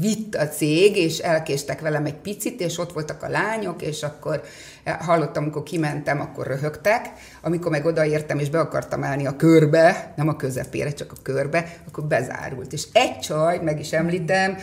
vitt 0.00 0.34
a 0.34 0.48
cég, 0.48 0.96
és 0.96 1.18
elkéstek 1.18 1.80
velem 1.80 2.04
egy 2.04 2.14
picit, 2.14 2.60
és 2.60 2.78
ott 2.78 2.92
voltak 2.92 3.22
a 3.22 3.28
lányok, 3.28 3.82
és 3.82 4.02
akkor 4.02 4.42
hallottam, 4.84 5.42
amikor 5.42 5.62
kimentem, 5.62 6.20
akkor 6.20 6.46
röhögtek, 6.46 7.10
amikor 7.42 7.70
meg 7.70 7.84
odaértem, 7.84 8.38
és 8.38 8.50
be 8.50 8.60
akartam 8.60 9.04
állni 9.04 9.26
a 9.26 9.36
körbe, 9.36 10.12
nem 10.16 10.28
a 10.28 10.36
közepére, 10.36 10.92
csak 10.92 11.12
a 11.12 11.22
körbe, 11.22 11.76
akkor 11.88 12.04
bezárult. 12.04 12.72
És 12.72 12.86
egy 12.92 13.18
csaj, 13.18 13.58
meg 13.62 13.80
is 13.80 13.92
említem, 13.92 14.56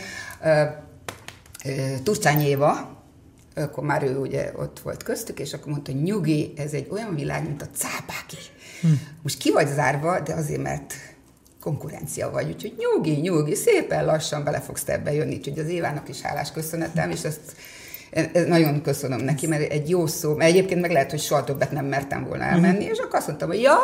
Turcány 2.02 2.40
Éva, 2.40 2.98
akkor 3.54 3.84
már 3.84 4.02
ő 4.02 4.18
ugye 4.18 4.52
ott 4.56 4.80
volt 4.80 5.02
köztük, 5.02 5.40
és 5.40 5.52
akkor 5.52 5.72
mondta, 5.72 5.92
nyugi, 5.92 6.52
ez 6.56 6.72
egy 6.72 6.88
olyan 6.90 7.14
világ, 7.14 7.42
mint 7.42 7.62
a 7.62 7.68
cápáki. 7.76 8.36
Hm. 8.80 8.88
Most 9.22 9.38
ki 9.38 9.50
vagy 9.50 9.68
zárva, 9.68 10.20
de 10.20 10.34
azért, 10.34 10.62
mert 10.62 10.94
konkurencia 11.60 12.30
vagy, 12.30 12.48
úgyhogy 12.48 12.74
nyugi, 12.78 13.20
nyugi, 13.20 13.54
szépen 13.54 14.04
lassan 14.04 14.44
bele 14.44 14.60
fogsz 14.60 14.84
te 14.84 14.92
ebbe 14.92 15.12
jönni, 15.12 15.36
úgyhogy 15.36 15.58
az 15.58 15.68
Évának 15.68 16.08
is 16.08 16.20
hálás 16.20 16.52
köszönetem, 16.52 17.10
és 17.10 17.22
ezt 17.22 17.40
Ez 17.40 17.54
nagyon 18.48 18.82
köszönöm 18.82 19.20
neki, 19.20 19.46
mert 19.46 19.70
egy 19.70 19.88
jó 19.88 20.06
szó, 20.06 20.34
mert 20.34 20.50
egyébként 20.50 20.80
meg 20.80 20.90
lehet, 20.90 21.10
hogy 21.10 21.20
soha 21.20 21.44
többet 21.44 21.72
nem 21.72 21.84
mertem 21.84 22.24
volna 22.24 22.44
elmenni, 22.44 22.76
uh-huh. 22.76 22.90
és 22.90 22.98
akkor 22.98 23.18
azt 23.18 23.26
mondtam, 23.26 23.48
hogy 23.48 23.60
ja, 23.60 23.78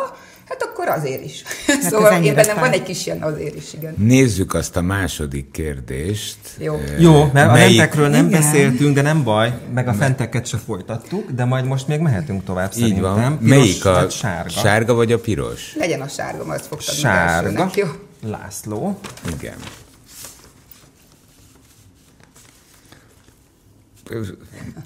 hát 0.49 0.63
akkor 0.63 0.87
azért 0.87 1.23
is. 1.23 1.43
Hát 1.67 1.81
szóval 1.91 2.23
én 2.23 2.35
bennem 2.35 2.59
van 2.59 2.71
egy 2.71 2.83
kis 2.83 3.05
ilyen 3.05 3.21
azért 3.21 3.55
is, 3.55 3.73
igen. 3.73 3.93
Nézzük 3.97 4.53
azt 4.53 4.75
a 4.75 4.81
második 4.81 5.51
kérdést. 5.51 6.37
Jó. 6.57 6.79
Jó, 6.99 7.29
mert 7.33 7.51
Melyik? 7.51 7.77
a 7.77 7.77
rentekről 7.77 8.07
nem 8.07 8.27
igen. 8.27 8.41
beszéltünk, 8.41 8.95
de 8.95 9.01
nem 9.01 9.23
baj, 9.23 9.53
meg 9.73 9.87
a 9.87 9.93
fenteket 9.93 10.45
se 10.45 10.57
folytattuk, 10.57 11.31
de 11.31 11.45
majd 11.45 11.65
most 11.65 11.87
még 11.87 11.99
mehetünk 11.99 12.43
tovább 12.43 12.71
Így 12.75 12.81
szerintem. 12.81 13.01
Van. 13.01 13.37
Piros 13.37 13.49
Melyik 13.49 13.85
a 13.85 14.09
sárga? 14.09 14.49
Sárga 14.49 14.93
vagy 14.93 15.11
a 15.11 15.19
piros? 15.19 15.75
Legyen 15.75 16.01
a 16.01 16.07
sárga, 16.07 16.45
majd 16.45 16.61
fogtad 16.61 16.95
Sárga. 16.95 17.69
Jó. 17.75 17.87
László. 18.21 18.99
Igen. 19.39 19.55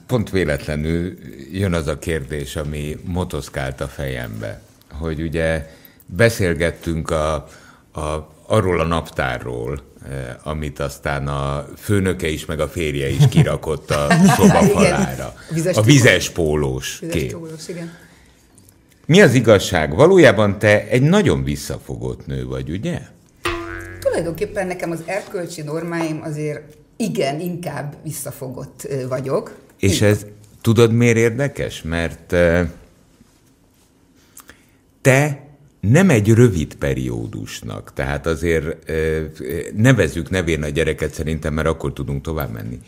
Pont 0.07 0.29
véletlenül 0.29 1.17
jön 1.51 1.73
az 1.73 1.87
a 1.87 1.99
kérdés, 1.99 2.55
ami 2.55 2.97
motoszkált 3.03 3.81
a 3.81 3.87
fejembe, 3.87 4.61
hogy 4.91 5.21
ugye 5.21 5.69
beszélgettünk 6.05 7.09
a, 7.09 7.33
a, 7.93 8.33
arról 8.45 8.79
a 8.79 8.85
naptárról, 8.85 9.81
eh, 10.09 10.35
amit 10.43 10.79
aztán 10.79 11.27
a 11.27 11.67
főnöke 11.77 12.27
is, 12.27 12.45
meg 12.45 12.59
a 12.59 12.67
férje 12.67 13.09
is 13.09 13.27
kirakott 13.29 13.91
a 13.91 14.07
szobafalára. 14.37 15.33
a 15.73 15.81
vizes 15.81 16.29
pólós 16.29 17.01
kép. 17.11 17.37
Mi 19.05 19.21
az 19.21 19.33
igazság? 19.33 19.95
Valójában 19.95 20.59
te 20.59 20.87
egy 20.87 21.01
nagyon 21.01 21.43
visszafogott 21.43 22.25
nő 22.25 22.45
vagy, 22.45 22.69
ugye? 22.69 22.99
Tulajdonképpen 23.99 24.67
nekem 24.67 24.91
az 24.91 25.03
erkölcsi 25.05 25.61
normáim 25.61 26.21
azért 26.23 26.77
igen, 27.01 27.39
inkább 27.39 27.95
visszafogott 28.03 28.87
vagyok. 29.09 29.55
És 29.79 29.95
igen. 29.95 30.09
ez 30.09 30.25
tudod 30.61 30.91
miért 30.91 31.17
érdekes? 31.17 31.81
Mert 31.81 32.35
te 35.01 35.45
nem 35.79 36.09
egy 36.09 36.29
rövid 36.33 36.75
periódusnak, 36.75 37.93
tehát 37.93 38.25
azért 38.27 38.91
nevezzük 39.75 40.29
nevén 40.29 40.63
a 40.63 40.69
gyereket 40.69 41.13
szerintem, 41.13 41.53
mert 41.53 41.67
akkor 41.67 41.93
tudunk 41.93 42.21
tovább 42.21 42.51
menni. 42.51 42.79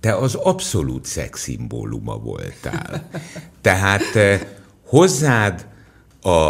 Te 0.00 0.16
az 0.16 0.34
abszolút 0.34 1.04
szexszimbóluma 1.04 2.16
voltál. 2.18 3.08
Tehát 3.60 4.04
hozzád 4.86 5.66
a, 6.22 6.48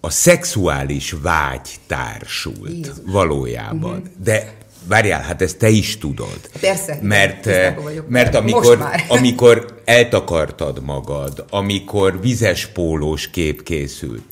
a 0.00 0.10
szexuális 0.10 1.12
vágy 1.22 1.70
társult 1.86 2.70
Jézus. 2.70 2.94
valójában. 3.06 3.98
Uh-huh. 3.98 4.22
De 4.22 4.59
Várjál, 4.84 5.22
hát 5.22 5.42
ezt 5.42 5.58
te 5.58 5.68
is 5.68 5.98
tudod. 5.98 6.40
Persze. 6.60 6.98
Mert, 7.02 7.44
vagyok, 7.82 8.08
mert 8.08 8.34
amikor, 8.34 8.78
amikor 9.08 9.80
eltakartad 9.84 10.82
magad, 10.82 11.44
amikor 11.50 12.20
vizes 12.20 12.66
pólós 12.66 13.30
kép 13.30 13.62
készült, 13.62 14.22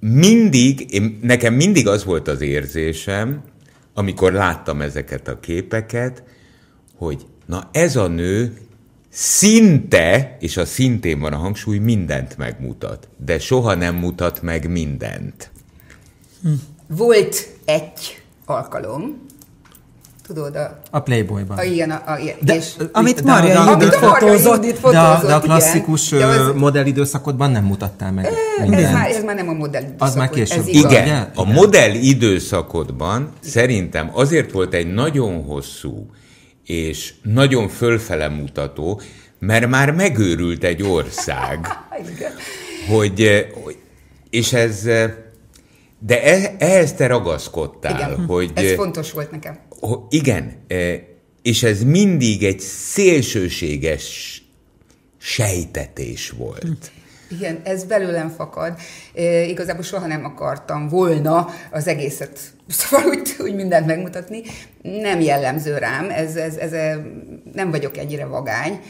mindig, 0.00 0.94
én, 0.94 1.18
nekem 1.22 1.54
mindig 1.54 1.88
az 1.88 2.04
volt 2.04 2.28
az 2.28 2.40
érzésem, 2.40 3.42
amikor 3.94 4.32
láttam 4.32 4.80
ezeket 4.80 5.28
a 5.28 5.40
képeket, 5.40 6.22
hogy 6.96 7.26
na 7.46 7.68
ez 7.72 7.96
a 7.96 8.06
nő 8.06 8.56
szinte, 9.08 10.36
és 10.40 10.56
a 10.56 10.64
szintén 10.64 11.20
van 11.20 11.32
a 11.32 11.36
hangsúly, 11.36 11.78
mindent 11.78 12.36
megmutat, 12.36 13.08
de 13.16 13.38
soha 13.38 13.74
nem 13.74 13.94
mutat 13.94 14.42
meg 14.42 14.70
mindent. 14.70 15.50
Volt 16.86 17.48
egy 17.64 18.19
alkalom, 18.50 19.26
tudod, 20.26 20.56
a... 20.56 20.80
A 20.90 21.00
Playboyban. 21.00 21.58
A, 21.58 21.62
igen, 21.62 21.90
a, 21.90 21.94
a, 21.94 22.18
de, 22.40 22.54
és, 22.54 22.72
amit 22.92 23.22
Marja 23.22 23.70
Judit 23.70 23.94
fotózott. 23.94 24.62
De, 25.20 25.26
de, 25.26 25.34
a, 25.34 25.40
klasszikus 25.40 26.12
igen. 26.12 26.28
az... 26.28 26.52
modellidőszakodban 26.54 27.50
nem 27.50 27.64
mutattál 27.64 28.12
meg 28.12 28.28
mindent. 28.60 28.84
Ez 28.84 28.92
már, 28.92 29.10
ez 29.10 29.24
már 29.24 29.34
nem 29.34 29.48
a 29.48 29.52
modellidőszakod. 29.52 30.08
Az 30.08 30.14
már 30.14 30.30
később. 30.30 30.66
Igen, 30.66 31.04
igen, 31.04 31.30
a 31.34 31.44
modell 31.44 31.90
időszakodban 31.90 33.32
szerintem 33.40 34.10
azért 34.12 34.52
volt 34.52 34.74
egy 34.74 34.92
nagyon 34.92 35.44
hosszú 35.44 36.06
és 36.64 37.14
nagyon 37.22 37.68
fölfele 37.68 38.28
mutató, 38.28 39.00
mert 39.38 39.66
már 39.66 39.90
megőrült 39.90 40.64
egy 40.64 40.82
ország, 40.82 41.66
hogy, 42.90 43.46
és 44.30 44.52
ez 44.52 44.88
de 46.00 46.22
e, 46.22 46.54
ehhez 46.58 46.92
te 46.92 47.06
ragaszkodtál, 47.06 48.12
igen, 48.12 48.26
hogy... 48.26 48.50
Ez 48.54 48.74
fontos 48.74 49.12
volt 49.12 49.30
nekem. 49.30 49.58
Igen, 50.08 50.66
és 51.42 51.62
ez 51.62 51.82
mindig 51.82 52.44
egy 52.44 52.60
szélsőséges 52.60 54.42
sejtetés 55.18 56.30
volt. 56.30 56.90
Igen, 57.30 57.60
ez 57.64 57.84
belőlem 57.84 58.28
fakad. 58.28 58.78
E, 59.14 59.42
igazából 59.42 59.82
soha 59.82 60.06
nem 60.06 60.24
akartam 60.24 60.88
volna 60.88 61.48
az 61.70 61.86
egészet, 61.86 62.38
szóval 62.68 63.08
úgy, 63.08 63.36
úgy 63.38 63.54
mindent 63.54 63.86
megmutatni. 63.86 64.42
Nem 64.82 65.20
jellemző 65.20 65.78
rám, 65.78 66.10
ez, 66.10 66.36
ez, 66.36 66.56
ez, 66.56 66.98
nem 67.52 67.70
vagyok 67.70 67.96
ennyire 67.96 68.24
vagány, 68.24 68.80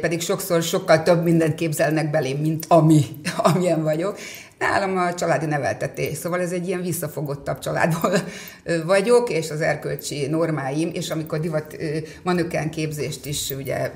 pedig 0.00 0.20
sokszor 0.20 0.62
sokkal 0.62 1.02
több 1.02 1.22
mindent 1.22 1.54
képzelnek 1.54 2.10
belém, 2.10 2.38
mint 2.38 2.64
ami, 2.68 3.04
amilyen 3.52 3.82
vagyok. 3.82 4.18
Nálam 4.58 4.98
a 4.98 5.14
családi 5.14 5.46
neveltetés, 5.46 6.16
szóval 6.16 6.40
ez 6.40 6.52
egy 6.52 6.66
ilyen 6.66 6.82
visszafogottabb 6.82 7.58
családból 7.58 8.18
vagyok, 8.86 9.30
és 9.30 9.50
az 9.50 9.60
erkölcsi 9.60 10.26
normáim, 10.26 10.90
és 10.92 11.10
amikor 11.10 11.40
divat 11.40 11.76
manöken 12.22 12.70
képzést 12.70 13.26
is 13.26 13.50
ugye 13.50 13.90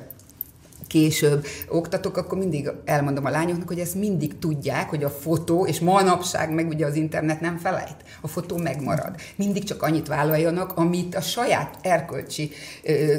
később 0.86 1.46
oktatok, 1.68 2.16
akkor 2.16 2.38
mindig 2.38 2.70
elmondom 2.84 3.24
a 3.24 3.30
lányoknak, 3.30 3.68
hogy 3.68 3.78
ezt 3.78 3.94
mindig 3.94 4.38
tudják, 4.38 4.88
hogy 4.88 5.04
a 5.04 5.10
fotó, 5.10 5.66
és 5.66 5.80
manapság 5.80 6.54
meg 6.54 6.68
ugye 6.68 6.86
az 6.86 6.94
internet 6.94 7.40
nem 7.40 7.56
felejt, 7.56 7.96
a 8.20 8.28
fotó 8.28 8.56
megmarad. 8.56 9.14
Mindig 9.36 9.64
csak 9.64 9.82
annyit 9.82 10.08
vállaljanak, 10.08 10.76
amit 10.76 11.14
a 11.14 11.20
saját 11.20 11.78
erkölcsi 11.82 12.50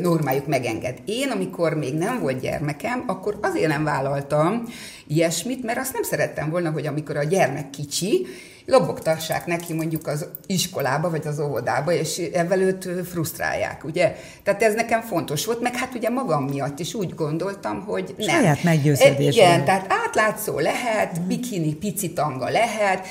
normájuk 0.01 0.47
megenged. 0.47 0.97
Én, 1.05 1.29
amikor 1.29 1.73
még 1.73 1.93
nem 1.93 2.19
volt 2.19 2.39
gyermekem, 2.39 3.03
akkor 3.07 3.37
azért 3.41 3.67
nem 3.67 3.83
vállaltam 3.83 4.63
ilyesmit, 5.07 5.63
mert 5.63 5.79
azt 5.79 5.93
nem 5.93 6.03
szerettem 6.03 6.49
volna, 6.49 6.71
hogy 6.71 6.85
amikor 6.85 7.17
a 7.17 7.23
gyermek 7.23 7.69
kicsi, 7.69 8.27
lobogtassák 8.67 9.45
neki 9.45 9.73
mondjuk 9.73 10.07
az 10.07 10.27
iskolába, 10.45 11.09
vagy 11.09 11.27
az 11.27 11.39
óvodába, 11.39 11.91
és 11.91 12.17
ezzel 12.17 12.61
őt 12.61 12.89
frusztrálják, 13.09 13.83
ugye? 13.83 14.15
Tehát 14.43 14.63
ez 14.63 14.73
nekem 14.73 15.01
fontos 15.01 15.45
volt, 15.45 15.61
meg 15.61 15.75
hát 15.75 15.95
ugye 15.95 16.09
magam 16.09 16.43
miatt 16.43 16.79
is 16.79 16.93
úgy 16.93 17.15
gondoltam, 17.15 17.83
hogy 17.85 18.15
nem. 18.17 18.27
Saját 18.27 18.63
meggyőződés. 18.63 19.35
Igen, 19.35 19.65
tehát 19.65 19.93
átlátszó 20.05 20.59
lehet, 20.59 21.21
bikini, 21.21 21.73
pici 21.73 22.13
tanga 22.13 22.49
lehet, 22.49 23.07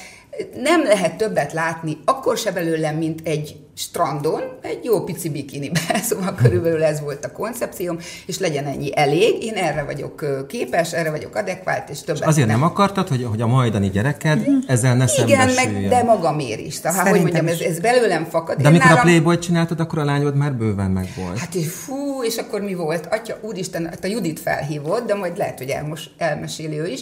nem 0.55 0.83
lehet 0.83 1.17
többet 1.17 1.53
látni, 1.53 1.99
akkor 2.05 2.37
se 2.37 2.51
belőlem, 2.51 2.97
mint 2.97 3.21
egy 3.25 3.66
strandon, 3.77 4.43
egy 4.63 4.85
jó 4.85 5.05
pici 5.05 5.29
bikinibe, 5.29 5.81
szóval 6.09 6.35
körülbelül 6.35 6.83
ez 6.83 7.01
volt 7.01 7.25
a 7.25 7.33
koncepcióm, 7.33 7.99
és 8.27 8.39
legyen 8.39 8.65
ennyi 8.65 8.97
elég, 8.97 9.43
én 9.43 9.55
erre 9.55 9.85
vagyok 9.85 10.47
képes, 10.49 10.93
erre 10.93 11.11
vagyok 11.11 11.35
adekvált, 11.35 11.89
és 11.89 12.01
többet 12.01 12.23
és 12.23 12.27
azért 12.27 12.47
nem. 12.47 12.59
nem 12.59 12.69
akartad, 12.69 13.09
hogy, 13.09 13.27
hogy 13.31 13.41
a 13.41 13.47
majdani 13.47 13.91
gyereked 13.91 14.47
ezzel 14.67 14.97
ne 14.97 15.05
Igen, 15.25 15.51
meg, 15.55 15.89
de 15.89 16.03
magamért 16.03 16.61
is. 16.61 16.81
Tehát, 16.81 17.09
hogy 17.09 17.21
mondjam, 17.21 17.47
ez, 17.47 17.61
ez 17.61 17.79
belőlem 17.79 18.25
fakad. 18.25 18.57
De 18.61 18.69
amikor 18.69 18.87
nálam... 18.87 18.99
a 18.99 19.03
Playboy 19.03 19.39
csináltad, 19.39 19.81
akkor 19.81 19.99
a 19.99 20.05
lányod 20.05 20.37
már 20.37 20.55
bőven 20.55 20.91
meg 20.91 21.09
volt. 21.17 21.39
Hát 21.39 21.55
fú, 21.57 22.23
és 22.23 22.37
akkor 22.37 22.61
mi 22.61 22.75
volt? 22.75 23.07
Atya, 23.11 23.39
úristen, 23.41 23.87
hát 23.87 24.05
a 24.05 24.07
Judit 24.07 24.41
felhívott, 24.41 25.07
de 25.07 25.15
majd 25.15 25.37
lehet, 25.37 25.59
hogy 25.59 25.69
elmos, 25.69 26.05
elmeséli 26.19 26.79
ő 26.79 26.87
is. 26.87 27.01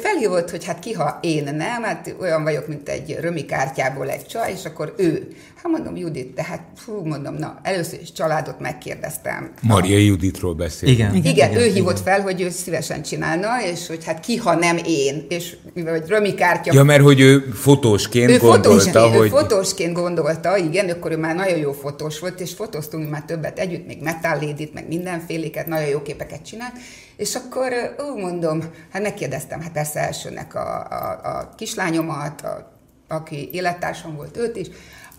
Felhívott, 0.00 0.50
hogy 0.50 0.64
hát 0.64 0.78
ki, 0.78 0.92
ha 0.92 1.18
én 1.20 1.44
nem, 1.44 1.82
hát 1.82 2.14
olyan 2.20 2.42
vagyok, 2.42 2.68
mint 2.68 2.88
egy 2.88 3.18
römikártyából 3.20 4.08
egy 4.08 4.26
csaj, 4.26 4.52
és 4.52 4.64
akkor 4.64 4.94
ő. 4.96 5.36
Hát 5.62 5.72
mondom, 5.72 5.96
Judit, 5.96 6.34
tehát 6.34 6.62
fú, 6.76 7.04
mondom, 7.04 7.34
na, 7.34 7.58
először 7.62 8.00
is 8.00 8.12
családot 8.12 8.60
megkérdeztem. 8.60 9.52
Maria 9.60 9.98
Juditról 9.98 10.54
beszél. 10.54 10.88
Igen. 10.88 11.14
Igen, 11.14 11.32
igen, 11.32 11.56
ő 11.56 11.64
hívott 11.64 11.98
igen. 11.98 12.04
fel, 12.04 12.20
hogy 12.20 12.40
ő 12.40 12.50
szívesen 12.50 13.02
csinálna, 13.02 13.62
és 13.64 13.86
hogy 13.86 14.04
hát 14.04 14.20
ki, 14.20 14.36
ha 14.36 14.54
nem 14.54 14.76
én, 14.86 15.26
és 15.28 15.56
mivel, 15.74 15.92
hogy 15.92 16.08
römikártya. 16.08 16.72
Ja, 16.74 16.82
mert 16.82 17.02
hogy 17.02 17.20
ő 17.20 17.38
fotósként 17.38 18.30
ő 18.30 18.38
gondolta, 18.38 19.00
fotós, 19.00 19.16
hogy... 19.16 19.26
Ő 19.26 19.28
fotósként 19.28 19.92
gondolta, 19.92 20.56
igen, 20.56 20.90
akkor 20.90 21.12
ő 21.12 21.16
már 21.16 21.34
nagyon 21.34 21.58
jó 21.58 21.72
fotós 21.72 22.18
volt, 22.18 22.40
és 22.40 22.52
fotóztunk 22.52 23.10
már 23.10 23.24
többet 23.24 23.58
együtt, 23.58 23.86
még 23.86 24.02
metallédit, 24.02 24.74
meg 24.74 24.88
mindenféléket, 24.88 25.66
nagyon 25.66 25.88
jó 25.88 26.02
képeket 26.02 26.46
csinált, 26.46 26.74
és 27.16 27.34
akkor 27.34 27.94
úgy 28.12 28.22
mondom, 28.22 28.62
hát 28.92 29.02
megkérdeztem, 29.02 29.60
hát 29.60 29.72
persze 29.72 30.00
elsőnek 30.00 30.54
a, 30.54 30.86
a, 30.90 31.20
a 31.24 31.54
kislányomat, 31.56 32.40
a, 32.40 32.72
aki 33.08 33.48
élettársam 33.52 34.16
volt 34.16 34.36
őt 34.36 34.56
is, 34.56 34.66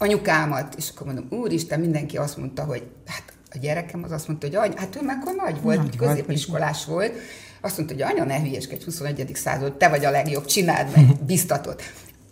anyukámat, 0.04 0.76
és 0.78 0.90
akkor 0.90 1.06
mondom, 1.06 1.40
úristen, 1.40 1.80
mindenki 1.80 2.18
azt 2.18 2.38
mondta, 2.38 2.64
hogy 2.64 2.84
hát 3.06 3.34
a 3.52 3.58
gyerekem 3.58 4.04
az 4.04 4.12
azt 4.12 4.28
mondta, 4.28 4.48
hogy 4.48 4.56
anya, 4.56 4.80
hát 4.80 4.96
ő 4.96 5.06
meg 5.06 5.18
akkor 5.22 5.36
nagy 5.36 5.62
volt, 5.62 5.78
nagy 5.78 5.96
középiskolás 5.96 6.86
volt, 6.86 7.14
azt 7.62 7.78
mondta, 7.78 7.94
hogy 7.96 8.04
anya, 8.04 8.24
ne 8.24 8.40
hülyeskedj, 8.40 8.84
21. 8.84 9.32
század, 9.34 9.74
te 9.78 9.90
vagy 9.90 10.06
a 10.06 10.12
legjobb, 10.12 10.46
csináld 10.46 10.96
meg, 10.96 11.06
biztatott. 11.26 11.82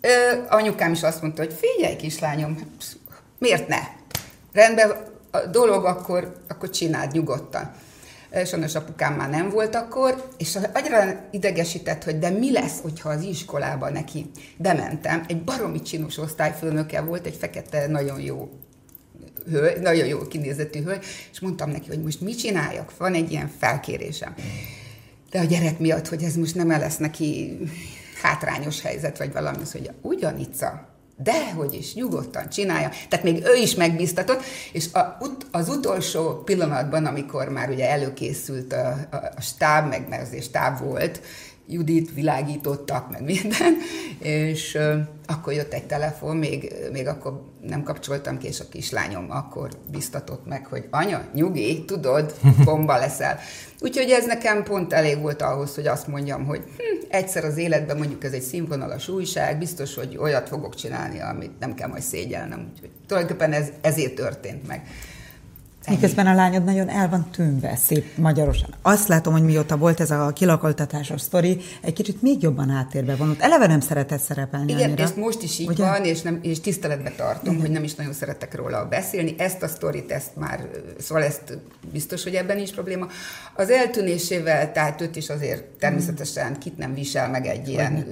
Ö, 0.00 0.08
anyukám 0.48 0.92
is 0.92 1.02
azt 1.02 1.22
mondta, 1.22 1.42
hogy 1.42 1.54
figyelj, 1.60 1.96
kislányom, 1.96 2.58
miért 3.38 3.68
ne? 3.68 3.80
Rendben, 4.52 4.90
a 5.30 5.38
dolog 5.38 5.84
akkor, 5.84 6.36
akkor 6.48 6.70
csináld 6.70 7.12
nyugodtan. 7.12 7.70
Sajnos 8.44 8.74
apukám 8.74 9.14
már 9.14 9.30
nem 9.30 9.50
volt 9.50 9.74
akkor, 9.74 10.28
és 10.38 10.58
annyira 10.72 11.28
idegesített, 11.30 12.04
hogy 12.04 12.18
de 12.18 12.30
mi 12.30 12.52
lesz, 12.52 12.80
hogyha 12.80 13.08
az 13.08 13.22
iskolába 13.22 13.90
neki 13.90 14.30
bementem. 14.56 15.24
Egy 15.28 15.44
baromi 15.44 15.82
csinos 15.82 16.18
osztályfőnöke 16.18 17.00
volt, 17.00 17.26
egy 17.26 17.36
fekete, 17.36 17.86
nagyon 17.86 18.20
jó 18.20 18.50
hölgy, 19.50 19.80
nagyon 19.80 20.06
jó 20.06 20.18
kinézetű 20.18 20.82
hölgy, 20.82 21.04
és 21.32 21.40
mondtam 21.40 21.70
neki, 21.70 21.88
hogy 21.88 22.02
most 22.02 22.20
mit 22.20 22.38
csináljak, 22.38 22.96
van 22.96 23.14
egy 23.14 23.30
ilyen 23.30 23.50
felkérésem. 23.58 24.34
De 25.30 25.38
a 25.38 25.44
gyerek 25.44 25.78
miatt, 25.78 26.08
hogy 26.08 26.22
ez 26.22 26.34
most 26.34 26.54
nem 26.54 26.68
lesz 26.68 26.96
neki 26.96 27.58
hátrányos 28.22 28.80
helyzet, 28.80 29.18
vagy 29.18 29.32
valami, 29.32 29.62
az, 29.62 29.72
hogy 29.72 29.90
ugyanica, 30.00 30.91
de 31.16 31.52
hogy 31.52 31.74
is, 31.74 31.94
nyugodtan 31.94 32.48
csinálja. 32.48 32.90
Tehát 33.08 33.24
még 33.24 33.44
ő 33.44 33.54
is 33.54 33.74
megbíztatott, 33.74 34.42
és 34.72 34.92
a, 34.92 35.18
az 35.50 35.68
utolsó 35.68 36.42
pillanatban, 36.44 37.06
amikor 37.06 37.48
már 37.48 37.70
ugye 37.70 37.90
előkészült 37.90 38.72
a, 38.72 38.96
a, 39.10 39.16
a 39.36 39.40
stáb, 39.40 39.88
meg 39.88 40.08
mert 40.08 40.22
azért 40.22 40.44
stáb 40.44 40.78
volt, 40.78 41.20
Judit 41.66 42.14
világítottak, 42.14 43.10
meg 43.10 43.24
minden, 43.24 43.76
és 44.18 44.78
akkor 45.26 45.52
jött 45.52 45.72
egy 45.72 45.86
telefon, 45.86 46.36
még, 46.36 46.74
még 46.92 47.06
akkor 47.06 47.42
nem 47.60 47.82
kapcsoltam 47.82 48.38
ki, 48.38 48.46
és 48.46 48.60
a 48.60 48.68
kislányom 48.68 49.26
akkor 49.30 49.70
biztatott 49.90 50.46
meg, 50.46 50.66
hogy 50.66 50.86
anya, 50.90 51.24
nyugi, 51.34 51.84
tudod, 51.84 52.34
bomba 52.64 52.96
leszel. 52.96 53.38
Úgyhogy 53.80 54.10
ez 54.10 54.26
nekem 54.26 54.62
pont 54.62 54.92
elég 54.92 55.20
volt 55.20 55.42
ahhoz, 55.42 55.74
hogy 55.74 55.86
azt 55.86 56.06
mondjam, 56.06 56.44
hogy 56.44 56.62
hm, 56.76 57.06
egyszer 57.08 57.44
az 57.44 57.56
életben 57.56 57.96
mondjuk 57.96 58.24
ez 58.24 58.32
egy 58.32 58.42
színvonalas 58.42 59.08
újság, 59.08 59.58
biztos, 59.58 59.94
hogy 59.94 60.16
olyat 60.16 60.48
fogok 60.48 60.74
csinálni, 60.74 61.20
amit 61.20 61.58
nem 61.58 61.74
kell 61.74 61.88
majd 61.88 62.02
szégyelnem. 62.02 62.70
Úgyhogy 62.72 62.90
tulajdonképpen 63.06 63.52
ez, 63.52 63.68
ezért 63.80 64.14
történt 64.14 64.66
meg. 64.66 64.86
Miközben 65.88 66.26
a 66.26 66.34
lányod 66.34 66.64
nagyon 66.64 66.88
el 66.88 67.08
van 67.08 67.30
tűnve, 67.30 67.76
szép 67.76 68.16
magyarosan. 68.16 68.74
Azt 68.82 69.08
látom, 69.08 69.32
hogy 69.32 69.42
mióta 69.42 69.76
volt 69.76 70.00
ez 70.00 70.10
a 70.10 70.32
kilakoltatásos 70.34 71.20
sztori, 71.20 71.60
egy 71.80 71.92
kicsit 71.92 72.22
még 72.22 72.42
jobban 72.42 72.70
háttérbe 72.70 73.14
vonult. 73.16 73.40
Eleve 73.40 73.66
nem 73.66 73.80
szeretett 73.80 74.20
szerepelni 74.20 74.72
Igen, 74.72 74.84
annyira. 74.84 75.04
és 75.04 75.10
most 75.14 75.42
is 75.42 75.58
így 75.58 75.68
Ugye? 75.68 75.84
van, 75.84 76.04
és, 76.04 76.22
nem, 76.22 76.38
és 76.42 76.60
tiszteletbe 76.60 77.12
tartom, 77.16 77.52
Igen. 77.54 77.60
hogy 77.60 77.70
nem 77.70 77.84
is 77.84 77.94
nagyon 77.94 78.12
szeretek 78.12 78.54
róla 78.54 78.86
beszélni. 78.88 79.34
Ezt 79.38 79.62
a 79.62 79.68
sztorit, 79.68 80.10
ezt 80.12 80.36
már, 80.36 80.68
szóval 80.98 81.24
ezt 81.24 81.58
biztos, 81.92 82.22
hogy 82.22 82.34
ebben 82.34 82.58
is 82.58 82.70
probléma. 82.70 83.06
Az 83.54 83.70
eltűnésével, 83.70 84.72
tehát 84.72 85.00
őt 85.00 85.16
is 85.16 85.28
azért 85.28 85.62
természetesen 85.62 86.58
kit 86.58 86.78
nem 86.78 86.94
visel 86.94 87.30
meg 87.30 87.46
egy 87.46 87.68
ilyen 87.68 88.06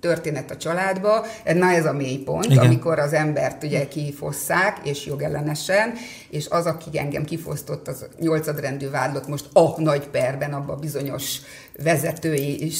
történet 0.00 0.50
a 0.50 0.56
családba. 0.56 1.26
Na 1.54 1.70
ez 1.70 1.86
a 1.86 1.92
mélypont, 1.92 2.44
Igen. 2.44 2.64
amikor 2.64 2.98
az 2.98 3.12
embert 3.12 3.64
ugye 3.64 3.88
kifosszák, 3.88 4.80
és 4.84 5.06
jogellenesen, 5.06 5.92
és 6.30 6.46
az, 6.48 6.66
aki 6.66 6.98
engem 6.98 7.24
kifosztott, 7.24 7.88
az 7.88 8.06
nyolcadrendű 8.20 8.90
vádlott 8.90 9.28
most 9.28 9.46
a 9.52 9.80
nagy 9.80 10.08
perben, 10.08 10.52
abban 10.52 10.76
a 10.76 10.78
bizonyos 10.78 11.38
vezetői 11.82 12.72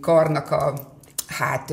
karnak 0.00 0.50
a 0.50 0.90
hát 1.26 1.70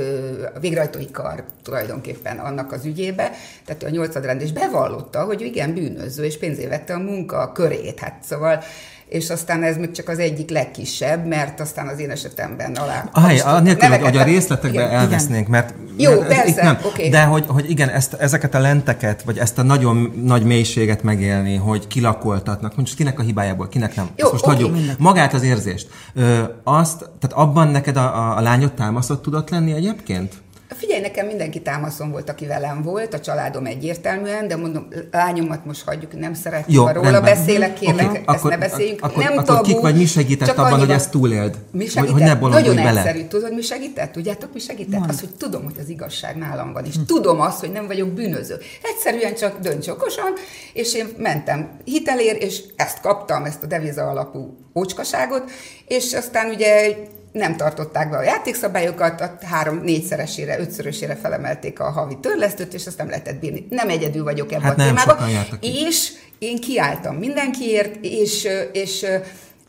a 0.55 0.59
végrehajtói 0.59 1.11
kar 1.11 1.43
tulajdonképpen 1.63 2.37
annak 2.37 2.71
az 2.71 2.85
ügyébe, 2.85 3.31
tehát 3.65 3.83
a 3.83 3.89
nyolcadrend 3.89 4.41
is 4.41 4.51
bevallotta, 4.51 5.23
hogy 5.23 5.41
igen, 5.41 5.73
bűnöző, 5.73 6.23
és 6.23 6.37
pénzé 6.37 6.67
vette 6.67 6.93
a 6.93 6.99
munka 6.99 7.51
körét. 7.51 7.99
Hát 7.99 8.23
szóval 8.23 8.63
és 9.09 9.29
aztán 9.29 9.63
ez 9.63 9.77
még 9.77 9.91
csak 9.91 10.09
az 10.09 10.19
egyik 10.19 10.49
legkisebb, 10.49 11.25
mert 11.25 11.59
aztán 11.59 11.87
az 11.87 11.99
én 11.99 12.09
esetemben 12.09 12.75
alá... 12.75 13.09
Ahely, 13.11 13.61
nélkül, 13.61 13.89
hogy, 13.89 14.01
hogy 14.01 14.17
a 14.17 14.23
részletekbe 14.23 14.81
igen, 14.81 14.91
elvesznénk, 14.91 15.47
mert... 15.47 15.73
Jó, 15.97 16.19
mert, 16.19 16.27
persze, 16.27 16.63
nem, 16.63 16.77
okay. 16.83 17.09
De 17.09 17.23
hogy, 17.23 17.43
hogy 17.47 17.69
igen, 17.69 17.89
ezt, 17.89 18.13
ezeket 18.13 18.55
a 18.55 18.59
lenteket, 18.59 19.23
vagy 19.23 19.37
ezt 19.37 19.57
a 19.57 19.63
nagyon 19.63 20.13
nagy 20.23 20.43
mélységet 20.43 21.03
megélni, 21.03 21.55
hogy 21.55 21.87
kilakoltatnak, 21.87 22.75
mondjuk 22.75 22.97
kinek 22.97 23.19
a 23.19 23.21
hibájából, 23.21 23.67
kinek 23.67 23.95
nem. 23.95 24.09
Jó, 24.15 24.31
most 24.31 24.43
okay. 24.43 24.55
hagyjuk. 24.55 24.97
Magát 24.97 25.33
az 25.33 25.43
érzést. 25.43 25.87
Ö, 26.13 26.43
azt, 26.63 26.97
tehát 26.97 27.47
abban 27.47 27.67
neked 27.67 27.97
a, 27.97 28.15
a, 28.15 28.37
a 28.37 28.41
lányod 28.41 28.73
támasztott 28.73 29.21
tudott 29.21 29.49
lenni 29.49 29.73
egyébként? 29.73 30.33
Figyelj, 30.77 31.01
nekem 31.01 31.25
mindenki 31.25 31.61
támaszom 31.61 32.11
volt, 32.11 32.29
aki 32.29 32.45
velem 32.45 32.81
volt, 32.81 33.13
a 33.13 33.19
családom 33.19 33.65
egyértelműen, 33.65 34.47
de 34.47 34.55
mondom, 34.55 34.87
lányomat 35.11 35.65
most 35.65 35.83
hagyjuk, 35.85 36.19
nem 36.19 36.33
szeretném, 36.33 36.75
Jó, 36.75 36.83
ha 36.83 36.91
róla 36.91 37.09
rendben. 37.09 37.33
beszélek, 37.33 37.73
kérlek, 37.73 38.09
okay, 38.09 38.17
ezt 38.25 38.37
akkor, 38.37 38.51
ne 38.51 38.57
beszéljünk. 38.57 39.03
Akkor, 39.03 39.23
nem 39.23 39.31
akkor 39.31 39.43
tabu, 39.43 39.61
kik 39.61 39.79
vagy 39.79 39.95
mi 39.95 40.05
segített 40.05 40.49
abban, 40.49 40.63
annyiban, 40.63 40.85
hogy 40.85 40.95
ezt 40.95 41.11
túléld? 41.11 41.57
Mi 41.71 41.85
segített? 41.85 42.11
Hogy, 42.13 42.21
hogy 42.21 42.39
ne 42.39 42.47
Nagyon 42.49 42.75
bele. 42.75 42.99
egyszerű. 42.99 43.27
Tudod, 43.27 43.53
mi 43.53 43.61
segített? 43.61 44.11
Tudjátok, 44.11 44.53
mi 44.53 44.59
segített? 44.59 44.99
Van. 44.99 45.09
Az, 45.09 45.19
hogy 45.19 45.29
tudom, 45.37 45.63
hogy 45.63 45.75
az 45.79 45.89
igazság 45.89 46.35
nálam 46.35 46.73
van, 46.73 46.85
és 46.85 46.95
hm. 46.95 47.01
tudom 47.05 47.39
azt, 47.41 47.59
hogy 47.59 47.71
nem 47.71 47.87
vagyok 47.87 48.09
bűnöző. 48.09 48.57
Egyszerűen 48.81 49.35
csak 49.35 49.59
dönts 49.59 49.87
okosan, 49.87 50.33
és 50.73 50.93
én 50.93 51.07
mentem 51.17 51.69
hitelér, 51.83 52.37
és 52.39 52.63
ezt 52.75 53.01
kaptam, 53.01 53.45
ezt 53.45 53.63
a 53.63 53.67
deviza 53.67 54.09
alapú 54.09 54.57
ócskaságot, 54.75 55.51
és 55.87 56.13
aztán 56.13 56.49
ugye 56.49 56.95
nem 57.37 57.55
tartották 57.55 58.09
be 58.09 58.17
a 58.17 58.23
játékszabályokat, 58.23 59.21
a 59.21 59.37
három-négyszeresére, 59.45 60.59
ötszörösére 60.59 61.15
felemelték 61.15 61.79
a 61.79 61.91
havi 61.91 62.17
törlesztőt, 62.21 62.73
és 62.73 62.87
azt 62.87 62.97
nem 62.97 63.09
lehetett 63.09 63.39
bírni. 63.39 63.67
Nem 63.69 63.89
egyedül 63.89 64.23
vagyok 64.23 64.51
ebben 64.51 64.63
hát 64.63 64.79
a 64.79 64.83
témában. 64.83 65.17
És 65.61 66.11
én 66.39 66.59
kiálltam 66.59 67.15
mindenkiért, 67.15 67.97
és, 68.01 68.47
és 68.71 69.05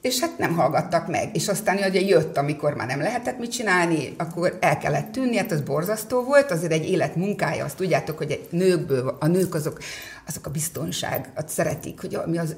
és 0.00 0.20
hát 0.20 0.38
nem 0.38 0.54
hallgattak 0.54 1.08
meg. 1.08 1.30
És 1.32 1.48
aztán 1.48 1.76
ugye 1.76 2.00
jött, 2.00 2.36
amikor 2.36 2.74
már 2.74 2.86
nem 2.86 3.00
lehetett 3.00 3.38
mit 3.38 3.50
csinálni, 3.50 4.14
akkor 4.16 4.58
el 4.60 4.78
kellett 4.78 5.12
tűnni, 5.12 5.36
hát 5.36 5.52
az 5.52 5.60
borzasztó 5.60 6.22
volt, 6.22 6.50
azért 6.50 6.72
egy 6.72 6.90
élet 6.90 7.16
munkája, 7.16 7.64
azt 7.64 7.76
tudjátok, 7.76 8.18
hogy 8.18 8.30
egy 8.30 8.46
nőkből, 8.50 9.16
a 9.20 9.26
nők 9.26 9.54
azok, 9.54 9.78
azok 10.26 10.46
a 10.46 10.50
biztonságot 10.50 11.48
szeretik, 11.48 12.00
hogy 12.00 12.18
mi 12.26 12.38
az, 12.38 12.56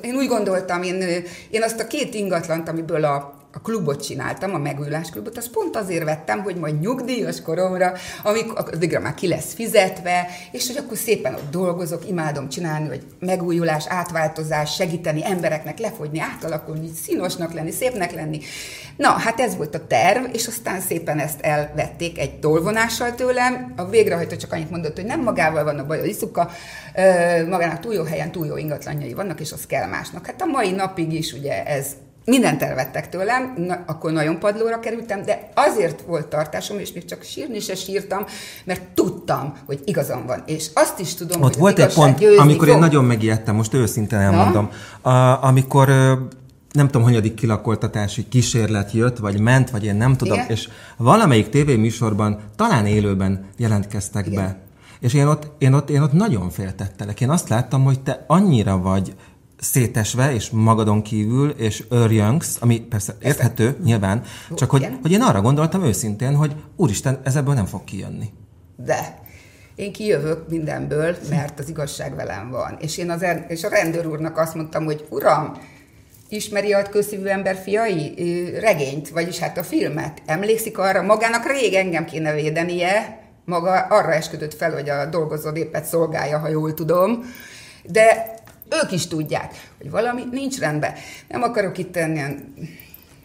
én 0.00 0.14
úgy 0.14 0.26
gondoltam, 0.26 0.82
én, 0.82 1.24
én 1.50 1.62
azt 1.62 1.80
a 1.80 1.86
két 1.86 2.14
ingatlant, 2.14 2.68
amiből 2.68 3.04
a, 3.04 3.34
a 3.56 3.60
klubot 3.60 4.04
csináltam, 4.04 4.54
a 4.54 4.58
megújulás 4.58 5.10
klubot, 5.10 5.36
azt 5.36 5.50
pont 5.50 5.76
azért 5.76 6.04
vettem, 6.04 6.42
hogy 6.42 6.56
majd 6.56 6.80
nyugdíjas 6.80 7.42
koromra, 7.42 7.92
amikor 8.22 8.68
addigra 8.72 9.00
már 9.00 9.14
ki 9.14 9.28
lesz 9.28 9.54
fizetve, 9.54 10.26
és 10.52 10.66
hogy 10.66 10.76
akkor 10.76 10.96
szépen 10.96 11.34
ott 11.34 11.50
dolgozok, 11.50 12.08
imádom 12.08 12.48
csinálni, 12.48 12.88
hogy 12.88 13.06
megújulás, 13.18 13.84
átváltozás, 13.88 14.74
segíteni 14.74 15.24
embereknek 15.24 15.78
lefogyni, 15.78 16.20
átalakulni, 16.20 16.88
színosnak 17.02 17.52
lenni, 17.52 17.70
szépnek 17.70 18.12
lenni. 18.12 18.40
Na, 18.96 19.08
hát 19.08 19.40
ez 19.40 19.56
volt 19.56 19.74
a 19.74 19.86
terv, 19.86 20.24
és 20.32 20.46
aztán 20.46 20.80
szépen 20.80 21.18
ezt 21.18 21.40
elvették 21.40 22.18
egy 22.18 22.38
tolvonással 22.38 23.14
tőlem. 23.14 23.72
A 23.76 23.88
végrehajtó 23.88 24.36
csak 24.36 24.52
annyit 24.52 24.70
mondott, 24.70 24.96
hogy 24.96 25.04
nem 25.04 25.22
magával 25.22 25.64
van 25.64 25.78
a 25.78 25.86
baj, 25.86 26.00
a 26.00 26.04
iszuka, 26.04 26.50
magának 27.48 27.80
túl 27.80 27.94
jó 27.94 28.02
helyen 28.02 28.32
túl 28.32 28.46
jó 28.46 28.56
ingatlanjai 28.56 29.14
vannak, 29.14 29.40
és 29.40 29.52
az 29.52 29.66
kell 29.66 29.86
másnak. 29.88 30.26
Hát 30.26 30.42
a 30.42 30.46
mai 30.46 30.70
napig 30.70 31.12
is 31.12 31.32
ugye 31.32 31.64
ez 31.64 31.86
mindent 32.26 32.62
elvettek 32.62 33.08
tőlem, 33.08 33.54
na, 33.56 33.84
akkor 33.86 34.12
nagyon 34.12 34.38
padlóra 34.38 34.80
kerültem, 34.80 35.22
de 35.22 35.48
azért 35.54 36.00
volt 36.06 36.26
tartásom, 36.26 36.78
és 36.78 36.92
még 36.92 37.04
csak 37.04 37.22
sírni 37.22 37.60
se 37.60 37.74
sírtam, 37.74 38.24
mert 38.64 38.82
tudtam, 38.94 39.54
hogy 39.66 39.80
igazam 39.84 40.26
van. 40.26 40.42
És 40.46 40.66
azt 40.74 40.98
is 41.00 41.14
tudom, 41.14 41.42
Ott 41.42 41.48
hogy 41.52 41.60
volt 41.60 41.78
egy 41.78 41.94
pont, 41.94 42.24
amikor 42.38 42.66
fog. 42.66 42.74
én 42.74 42.80
nagyon 42.80 43.04
megijedtem, 43.04 43.54
most 43.54 43.74
őszintén 43.74 44.18
elmondom, 44.18 44.70
a, 45.00 45.10
amikor 45.44 45.88
nem 46.72 46.86
tudom, 46.86 47.02
hanyadik 47.02 47.34
kilakoltatási 47.34 48.28
kísérlet 48.28 48.92
jött, 48.92 49.18
vagy 49.18 49.40
ment, 49.40 49.70
vagy 49.70 49.84
én 49.84 49.96
nem 49.96 50.16
tudom, 50.16 50.34
Igen? 50.34 50.50
és 50.50 50.68
valamelyik 50.96 51.48
tévéműsorban, 51.48 52.40
talán 52.56 52.86
élőben 52.86 53.44
jelentkeztek 53.56 54.26
Igen. 54.26 54.44
be. 54.44 54.58
És 55.00 55.14
én 55.14 55.26
ott, 55.26 55.50
én, 55.58 55.72
ott, 55.72 55.90
én 55.90 56.02
ott 56.02 56.12
nagyon 56.12 56.50
féltettelek. 56.50 57.20
Én 57.20 57.30
azt 57.30 57.48
láttam, 57.48 57.84
hogy 57.84 58.00
te 58.00 58.24
annyira 58.26 58.78
vagy 58.78 59.14
szétesve, 59.66 60.34
és 60.34 60.50
magadon 60.50 61.02
kívül, 61.02 61.50
és 61.50 61.84
örjöngsz, 61.88 62.56
ami 62.60 62.80
persze 62.80 63.16
érthető, 63.22 63.76
nyilván, 63.84 64.22
csak 64.54 64.70
hogy, 64.70 64.88
hogy 65.02 65.12
én 65.12 65.22
arra 65.22 65.40
gondoltam 65.40 65.84
őszintén, 65.84 66.34
hogy 66.34 66.54
úristen, 66.76 67.20
ez 67.24 67.36
ebből 67.36 67.54
nem 67.54 67.66
fog 67.66 67.84
kijönni. 67.84 68.26
De 68.76 69.18
én 69.74 69.92
kijövök 69.92 70.48
mindenből, 70.48 71.16
mert 71.30 71.58
az 71.58 71.68
igazság 71.68 72.14
velem 72.14 72.50
van. 72.50 72.76
És 72.80 72.98
én 72.98 73.10
az, 73.10 73.24
és 73.48 73.64
a 73.64 73.68
rendőr 73.68 74.06
úrnak 74.06 74.38
azt 74.38 74.54
mondtam, 74.54 74.84
hogy 74.84 75.06
uram, 75.10 75.52
ismeri 76.28 76.72
a 76.72 76.82
közszívű 76.82 77.26
ember 77.26 77.56
fiai 77.56 78.14
regényt, 78.60 79.08
vagyis 79.08 79.38
hát 79.38 79.58
a 79.58 79.62
filmet. 79.62 80.22
Emlékszik 80.26 80.78
arra, 80.78 81.02
magának 81.02 81.50
rég 81.52 81.74
engem 81.74 82.04
kéne 82.04 82.32
védenie, 82.32 83.24
maga 83.44 83.72
arra 83.72 84.12
esküdött 84.12 84.54
fel, 84.54 84.72
hogy 84.72 84.88
a 84.88 85.06
dolgozódépet 85.06 85.84
szolgálja, 85.84 86.38
ha 86.38 86.48
jól 86.48 86.74
tudom, 86.74 87.24
de 87.84 88.34
ők 88.82 88.92
is 88.92 89.06
tudják, 89.06 89.70
hogy 89.78 89.90
valami 89.90 90.22
nincs 90.30 90.58
rendben. 90.58 90.92
Nem 91.28 91.42
akarok 91.42 91.78
itt 91.78 91.92
tenni 91.92 92.20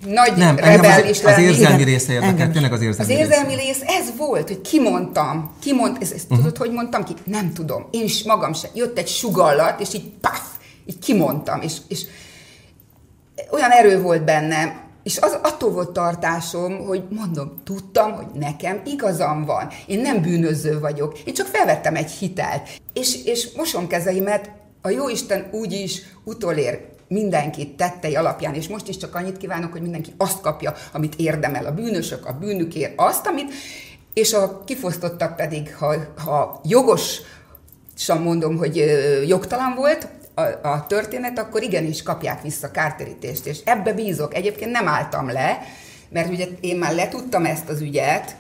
nagy 0.08 0.38
nem, 0.38 0.56
rebel 0.56 1.10
is 1.10 1.22
lenni. 1.22 1.48
Az 1.48 1.52
érzelmi 1.52 1.84
része 1.84 2.14
érdekel, 2.14 2.52
tényleg 2.52 2.74
az 2.74 2.82
érzelmi 2.82 3.14
Az 3.14 3.20
érzelmi 3.20 3.56
rész. 3.56 3.64
rész 3.66 3.82
ez 3.88 4.18
volt, 4.18 4.48
hogy 4.48 4.62
kimondtam, 4.62 5.52
kimond, 5.62 5.98
ezt, 6.00 6.14
ezt 6.14 6.24
uh-huh. 6.24 6.38
tudod, 6.38 6.58
hogy 6.58 6.72
mondtam 6.72 7.04
ki? 7.04 7.14
Nem 7.24 7.54
tudom. 7.54 7.88
Én 7.92 8.04
is 8.04 8.24
magam 8.24 8.54
sem. 8.54 8.72
Jött 8.74 8.98
egy 8.98 9.08
sugallat, 9.08 9.80
és 9.80 9.94
így 9.94 10.12
paf, 10.22 10.42
így 10.86 11.00
kimondtam, 11.00 11.62
és, 11.62 11.74
és 11.88 12.02
olyan 13.52 13.70
erő 13.70 14.02
volt 14.02 14.24
bennem, 14.24 14.80
és 15.04 15.18
az 15.18 15.38
attól 15.44 15.72
volt 15.72 15.92
tartásom, 15.92 16.86
hogy 16.86 17.04
mondom, 17.10 17.54
tudtam, 17.64 18.12
hogy 18.12 18.26
nekem 18.34 18.82
igazam 18.86 19.46
van. 19.46 19.68
Én 19.86 20.00
nem 20.00 20.22
bűnöző 20.22 20.80
vagyok. 20.80 21.20
Én 21.20 21.34
csak 21.34 21.48
felvettem 21.48 21.96
egy 21.96 22.12
hitelt. 22.12 22.70
És, 22.94 23.24
és 23.26 23.48
mosom 23.56 23.88
kezeimet, 23.88 24.52
a 24.82 24.90
Jóisten 24.90 25.48
úgy 25.52 25.72
is 25.74 26.02
utolér 26.24 26.90
mindenki 27.08 27.76
tettei 27.76 28.16
alapján, 28.16 28.54
és 28.54 28.68
most 28.68 28.88
is 28.88 28.98
csak 28.98 29.16
annyit 29.16 29.38
kívánok, 29.38 29.72
hogy 29.72 29.82
mindenki 29.82 30.14
azt 30.18 30.42
kapja, 30.42 30.74
amit 30.94 31.16
érdemel. 31.16 31.66
A 31.66 31.74
bűnösök 31.74 32.26
a 32.26 32.38
bűnükért 32.40 32.94
azt, 32.96 33.28
amit, 33.28 33.54
és 34.14 34.34
a 34.34 34.64
kifosztottak 34.64 35.36
pedig, 35.36 35.76
ha, 35.76 35.96
ha 36.18 36.62
jogos, 36.64 37.18
sem 37.96 38.22
mondom, 38.22 38.58
hogy 38.58 38.76
jogtalan 39.28 39.74
volt, 39.76 40.08
a, 40.34 40.68
a 40.68 40.86
történet, 40.88 41.40
akkor 41.40 41.64
igenis 41.64 42.04
kapják 42.04 42.42
vissza 42.42 42.72
kártérítést, 42.72 43.46
és 43.46 43.60
ebbe 43.64 43.94
bízok. 43.94 44.36
Egyébként 44.36 44.72
nem 44.72 44.88
álltam 44.88 45.30
le, 45.30 45.62
mert 46.10 46.30
ugye 46.30 46.48
én 46.60 46.78
már 46.78 46.94
letudtam 46.94 47.46
ezt 47.46 47.70
az 47.70 47.82
ügyet, 47.82 48.36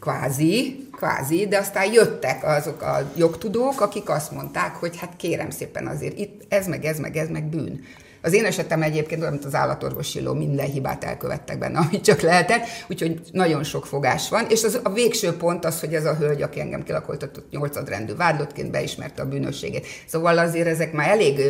kvázi, 0.00 0.83
kvázi, 0.96 1.46
de 1.48 1.58
aztán 1.58 1.92
jöttek 1.92 2.44
azok 2.44 2.82
a 2.82 3.10
jogtudók, 3.16 3.80
akik 3.80 4.08
azt 4.08 4.30
mondták, 4.30 4.74
hogy 4.74 4.96
hát 4.96 5.16
kérem 5.16 5.50
szépen 5.50 5.86
azért 5.86 6.18
itt 6.18 6.42
ez 6.48 6.66
meg 6.66 6.84
ez 6.84 6.98
meg 6.98 7.16
ez 7.16 7.28
meg 7.28 7.44
bűn. 7.44 7.80
Az 8.24 8.32
én 8.32 8.44
esetem 8.44 8.82
egyébként 8.82 9.20
olyan, 9.20 9.32
mint 9.32 9.44
az 9.44 9.54
állatorvosi 9.54 10.20
ló, 10.20 10.34
minden 10.34 10.66
hibát 10.66 11.04
elkövettek 11.04 11.58
benne, 11.58 11.78
amit 11.88 12.04
csak 12.04 12.20
lehetett, 12.20 12.66
úgyhogy 12.88 13.20
nagyon 13.32 13.64
sok 13.64 13.86
fogás 13.86 14.28
van, 14.28 14.46
és 14.48 14.64
az, 14.64 14.80
a 14.82 14.92
végső 14.92 15.36
pont 15.36 15.64
az, 15.64 15.80
hogy 15.80 15.94
ez 15.94 16.04
a 16.04 16.14
hölgy, 16.14 16.42
aki 16.42 16.60
engem 16.60 16.82
kilakoltatott 16.82 17.50
nyolcadrendű 17.50 18.14
vádlottként 18.14 18.70
beismerte 18.70 19.22
a 19.22 19.28
bűnösségét. 19.28 19.86
Szóval 20.06 20.38
azért 20.38 20.66
ezek 20.66 20.92
már 20.92 21.08
elég 21.08 21.40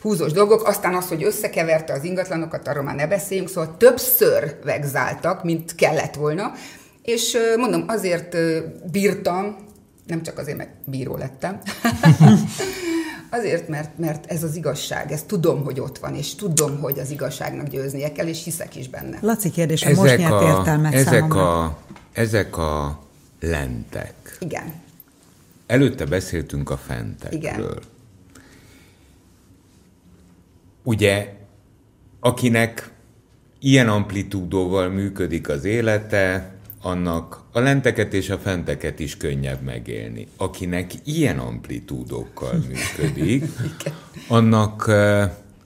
húzós 0.00 0.32
dolgok, 0.32 0.66
aztán 0.66 0.94
az, 0.94 1.08
hogy 1.08 1.24
összekeverte 1.24 1.92
az 1.92 2.04
ingatlanokat, 2.04 2.68
arról 2.68 2.82
már 2.82 2.94
ne 2.94 3.06
beszéljünk, 3.06 3.48
szóval 3.48 3.76
többször 3.76 4.56
vegzáltak, 4.64 5.44
mint 5.44 5.74
kellett 5.74 6.14
volna, 6.14 6.52
és 7.04 7.36
mondom, 7.56 7.84
azért 7.86 8.36
bírtam, 8.90 9.56
nem 10.06 10.22
csak 10.22 10.38
azért, 10.38 10.56
mert 10.56 10.70
bíró 10.86 11.16
lettem, 11.16 11.60
azért, 13.38 13.68
mert, 13.68 13.98
mert 13.98 14.26
ez 14.26 14.42
az 14.42 14.56
igazság, 14.56 15.12
ezt 15.12 15.26
tudom, 15.26 15.64
hogy 15.64 15.80
ott 15.80 15.98
van, 15.98 16.14
és 16.14 16.34
tudom, 16.34 16.80
hogy 16.80 16.98
az 16.98 17.10
igazságnak 17.10 17.68
győznie 17.68 18.12
kell, 18.12 18.26
és 18.26 18.44
hiszek 18.44 18.76
is 18.76 18.88
benne. 18.88 19.18
Laci 19.20 19.50
kérdése, 19.50 19.86
ezek 19.86 20.02
most 20.02 20.16
nyert 20.16 20.42
értelmet 20.42 20.94
ezek 20.94 21.12
számomra. 21.12 21.64
a, 21.64 21.78
ezek 22.12 22.56
a 22.56 23.02
lentek. 23.40 24.36
Igen. 24.40 24.72
Előtte 25.66 26.04
beszéltünk 26.04 26.70
a 26.70 26.76
fentekről. 26.76 27.40
Igen. 27.40 27.78
Ugye, 30.82 31.32
akinek 32.20 32.90
ilyen 33.58 33.88
amplitúdóval 33.88 34.88
működik 34.88 35.48
az 35.48 35.64
élete, 35.64 36.53
annak 36.84 37.40
a 37.52 37.60
lenteket 37.60 38.12
és 38.12 38.30
a 38.30 38.38
fenteket 38.38 38.98
is 38.98 39.16
könnyebb 39.16 39.62
megélni. 39.62 40.28
Akinek 40.36 40.90
ilyen 41.04 41.38
amplitúdókkal 41.38 42.54
működik, 42.68 43.44
annak, 44.28 44.90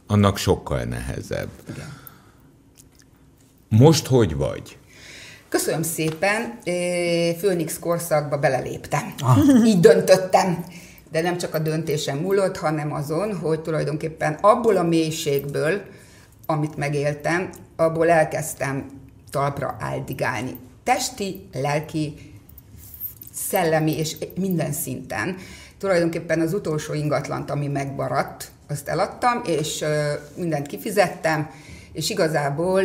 annak 0.06 0.36
sokkal 0.36 0.82
nehezebb. 0.82 1.48
Igen. 1.70 1.92
Most 3.68 4.06
hogy 4.06 4.36
vagy? 4.36 4.78
Köszönöm 5.48 5.82
szépen, 5.82 6.58
Főnix 7.38 7.78
korszakba 7.78 8.38
beleléptem. 8.38 9.14
Ah. 9.18 9.38
Így 9.68 9.80
döntöttem. 9.80 10.64
De 11.10 11.22
nem 11.22 11.38
csak 11.38 11.54
a 11.54 11.58
döntésem 11.58 12.18
múlott, 12.18 12.56
hanem 12.56 12.92
azon, 12.92 13.36
hogy 13.36 13.60
tulajdonképpen 13.60 14.38
abból 14.40 14.76
a 14.76 14.82
mélységből, 14.82 15.82
amit 16.46 16.76
megéltem, 16.76 17.50
abból 17.76 18.08
elkezdtem 18.08 18.86
talpra 19.30 19.76
áldigálni 19.80 20.56
testi, 20.88 21.48
lelki, 21.52 22.14
szellemi 23.32 23.98
és 23.98 24.16
minden 24.40 24.72
szinten. 24.72 25.36
Tulajdonképpen 25.78 26.40
az 26.40 26.54
utolsó 26.54 26.94
ingatlant, 26.94 27.50
ami 27.50 27.66
megmaradt, 27.66 28.50
azt 28.68 28.88
eladtam, 28.88 29.42
és 29.46 29.84
mindent 30.36 30.66
kifizettem, 30.66 31.50
és 31.92 32.10
igazából 32.10 32.82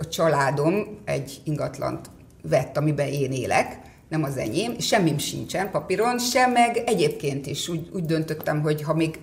a 0.00 0.08
családom 0.08 0.98
egy 1.04 1.40
ingatlant 1.44 2.10
vett, 2.42 2.76
amiben 2.76 3.08
én 3.08 3.32
élek, 3.32 3.78
nem 4.08 4.22
az 4.22 4.36
enyém, 4.36 4.78
semmim 4.78 5.18
sincsen 5.18 5.70
papíron, 5.70 6.18
sem 6.18 6.52
meg 6.52 6.76
egyébként 6.86 7.46
is 7.46 7.68
úgy, 7.68 7.88
úgy 7.92 8.04
döntöttem, 8.04 8.60
hogy 8.60 8.82
ha 8.82 8.94
még, 8.94 9.18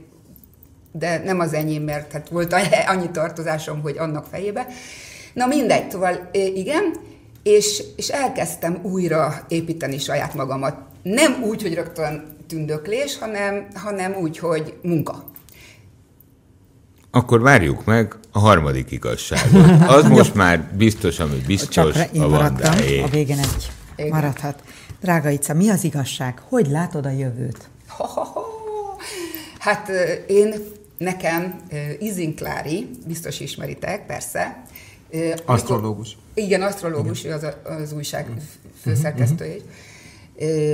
de 0.92 1.18
nem 1.18 1.40
az 1.40 1.54
enyém, 1.54 1.84
mert 1.84 2.12
hát 2.12 2.30
volt 2.30 2.56
annyi 2.88 3.12
tartozásom, 3.12 3.82
hogy 3.82 3.98
annak 3.98 4.26
fejébe. 4.26 4.68
Na 5.34 5.46
mindegy, 5.46 5.92
szóval 5.92 6.30
igen, 6.32 7.10
és, 7.44 7.84
és 7.96 8.08
elkezdtem 8.08 8.80
újra 8.82 9.46
építeni 9.48 9.98
saját 9.98 10.34
magamat. 10.34 10.76
Nem 11.04 11.44
úgy, 11.44 11.62
hogy 11.62 11.74
rögtön 11.74 12.36
tündöklés, 12.48 13.18
hanem, 13.18 13.68
hanem 13.74 14.16
úgy, 14.16 14.38
hogy 14.38 14.74
munka. 14.82 15.30
Akkor 17.12 17.42
várjuk 17.42 17.86
meg 17.86 18.16
a 18.32 18.40
harmadik 18.40 18.92
igazságot. 18.92 19.82
Az 19.88 20.08
most 20.18 20.36
már 20.36 20.72
biztos, 20.78 21.20
ami 21.20 21.38
biztos, 21.48 21.94
Csak 21.96 22.14
én 22.14 22.22
a 22.22 22.28
maradtam, 22.28 22.74
a 23.04 23.08
végén 23.08 23.38
egy 23.38 23.72
Igen. 23.96 24.12
maradhat. 24.12 24.64
Drága 25.02 25.30
Ica, 25.30 25.54
mi 25.54 25.70
az 25.70 25.84
igazság? 25.84 26.42
Hogy 26.50 26.68
látod 26.68 27.06
a 27.06 27.10
jövőt? 27.10 27.70
Ha, 27.88 28.06
ha, 28.06 28.24
ha. 28.24 28.46
Hát 29.60 29.90
én, 30.28 30.54
nekem 30.98 31.62
Izinklári, 32.00 32.90
biztos 33.08 33.40
ismeritek, 33.40 34.06
persze. 34.06 34.64
Asztrológus. 35.46 36.18
Igen, 36.34 36.62
asztrológus, 36.62 37.26
ő 37.26 37.32
az, 37.32 37.46
az 37.64 37.94
újság 37.94 38.32
főszerkesztője. 38.82 39.56
Uh-huh. 39.56 39.70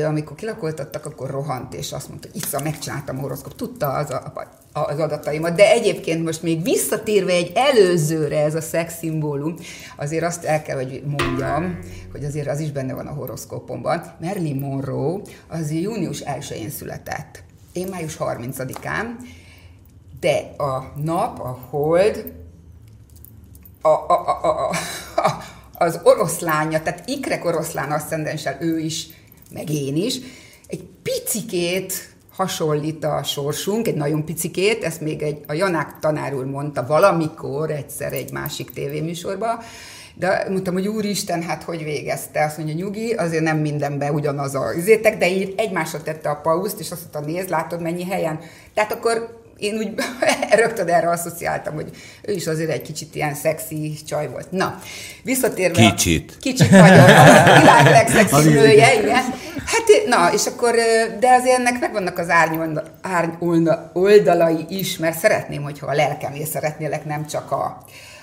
Amikor 0.05 0.35
kilakoltattak, 0.35 1.05
akkor 1.05 1.29
rohant, 1.29 1.73
és 1.73 1.91
azt 1.91 2.09
mondta, 2.09 2.27
Issa, 2.33 2.59
megcsináltam 2.63 3.17
a 3.17 3.21
horoszkop, 3.21 3.55
tudta 3.55 3.87
az, 3.87 4.09
a, 4.09 4.33
az 4.71 4.99
adataimat, 4.99 5.55
de 5.55 5.71
egyébként 5.71 6.23
most 6.23 6.43
még 6.43 6.63
visszatérve 6.63 7.31
egy 7.31 7.51
előzőre 7.55 8.43
ez 8.43 8.55
a 8.55 8.61
szexszimbólum, 8.61 9.55
azért 9.97 10.23
azt 10.23 10.43
el 10.43 10.61
kell, 10.61 10.75
hogy 10.75 11.03
mondjam, 11.05 11.79
hogy 12.11 12.23
azért 12.23 12.47
az 12.47 12.59
is 12.59 12.71
benne 12.71 12.93
van 12.93 13.07
a 13.07 13.13
horoszkópomban. 13.13 14.15
Marilyn 14.19 14.59
Monroe 14.59 15.21
az 15.47 15.71
június 15.71 16.23
1-én 16.25 16.69
született. 16.69 17.43
Én 17.73 17.87
május 17.87 18.17
30-án, 18.19 19.05
de 20.19 20.37
a 20.57 20.93
nap, 21.03 21.39
a 21.39 21.59
hold, 21.69 22.33
a, 23.81 23.87
a, 23.87 24.39
a, 24.43 24.69
a, 24.69 24.75
az 25.85 25.99
oroszlánya, 26.03 26.81
tehát 26.81 27.09
ikrek 27.09 27.45
oroszlán 27.45 27.91
aszcendenssel 27.91 28.57
ő 28.59 28.79
is, 28.79 29.07
meg 29.53 29.69
én 29.69 29.95
is, 29.95 30.19
egy 30.67 30.83
picikét 31.03 32.15
hasonlít 32.37 33.03
a 33.03 33.23
sorsunk, 33.23 33.87
egy 33.87 33.95
nagyon 33.95 34.25
picikét, 34.25 34.83
ezt 34.83 35.01
még 35.01 35.21
egy, 35.21 35.43
a 35.47 35.53
Janák 35.53 35.99
tanár 35.99 36.33
úr 36.33 36.45
mondta 36.45 36.85
valamikor 36.85 37.71
egyszer 37.71 38.13
egy 38.13 38.31
másik 38.31 38.71
tévéműsorban, 38.71 39.59
de 40.19 40.45
mondtam, 40.49 40.73
hogy 40.73 40.87
úristen, 40.87 41.41
hát 41.41 41.63
hogy 41.63 41.83
végezte? 41.83 42.43
Azt 42.43 42.57
mondja, 42.57 42.75
nyugi, 42.75 43.13
azért 43.13 43.43
nem 43.43 43.57
mindenben 43.57 44.13
ugyanaz 44.13 44.55
a 44.55 44.73
üzétek, 44.75 45.17
de 45.17 45.29
így 45.29 45.53
egymásra 45.57 46.03
tette 46.03 46.29
a 46.29 46.41
pauszt, 46.41 46.79
és 46.79 46.91
azt 46.91 47.01
mondta, 47.01 47.31
nézd, 47.31 47.49
látod 47.49 47.81
mennyi 47.81 48.05
helyen. 48.05 48.39
Tehát 48.73 48.91
akkor 48.91 49.36
én 49.57 49.73
úgy 49.73 49.93
rögtön 50.61 50.87
erre 50.87 51.09
asszociáltam, 51.09 51.73
hogy 51.73 51.89
ő 52.21 52.33
is 52.33 52.47
azért 52.47 52.71
egy 52.71 52.81
kicsit 52.81 53.15
ilyen 53.15 53.33
szexi 53.33 53.97
csaj 54.07 54.29
volt. 54.29 54.51
Na, 54.51 54.79
visszatérve... 55.23 55.89
Kicsit. 55.89 56.31
A, 56.31 56.39
kicsit 56.39 56.71
nagyon. 56.71 56.99
A 56.99 57.59
világ 57.59 57.85
legszexi 57.85 58.49
nője, 58.59 58.93
igen. 58.93 59.23
Hát, 59.65 60.05
na, 60.07 60.33
és 60.33 60.45
akkor, 60.45 60.75
de 61.19 61.33
azért 61.39 61.57
ennek 61.57 61.79
megvannak 61.79 62.17
az 62.17 62.29
árny 63.01 63.37
oldalai 63.93 64.65
is, 64.69 64.97
mert 64.97 65.17
szeretném, 65.17 65.61
hogyha 65.61 65.87
a 65.87 65.93
lelkemért 65.93 66.49
szeretnélek, 66.49 67.05
nem 67.05 67.27
csak 67.27 67.51
a, 67.51 67.77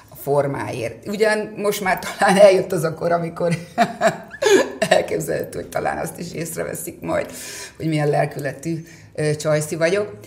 a 0.09 0.17
formáért. 0.23 1.09
Ugyan 1.09 1.53
most 1.57 1.81
már 1.81 1.99
talán 1.99 2.37
eljött 2.37 2.73
az 2.73 2.83
a 2.85 2.95
kor, 2.95 3.13
amikor 3.13 3.57
elképzelhető, 4.89 5.59
hogy 5.59 5.69
talán 5.69 5.99
azt 5.99 6.19
is 6.19 6.33
észreveszik 6.33 7.01
majd, 7.01 7.27
hogy 7.77 7.87
milyen 7.87 8.09
lelkületű 8.09 8.85
csajszi 9.39 9.77
vagyok. 9.77 10.19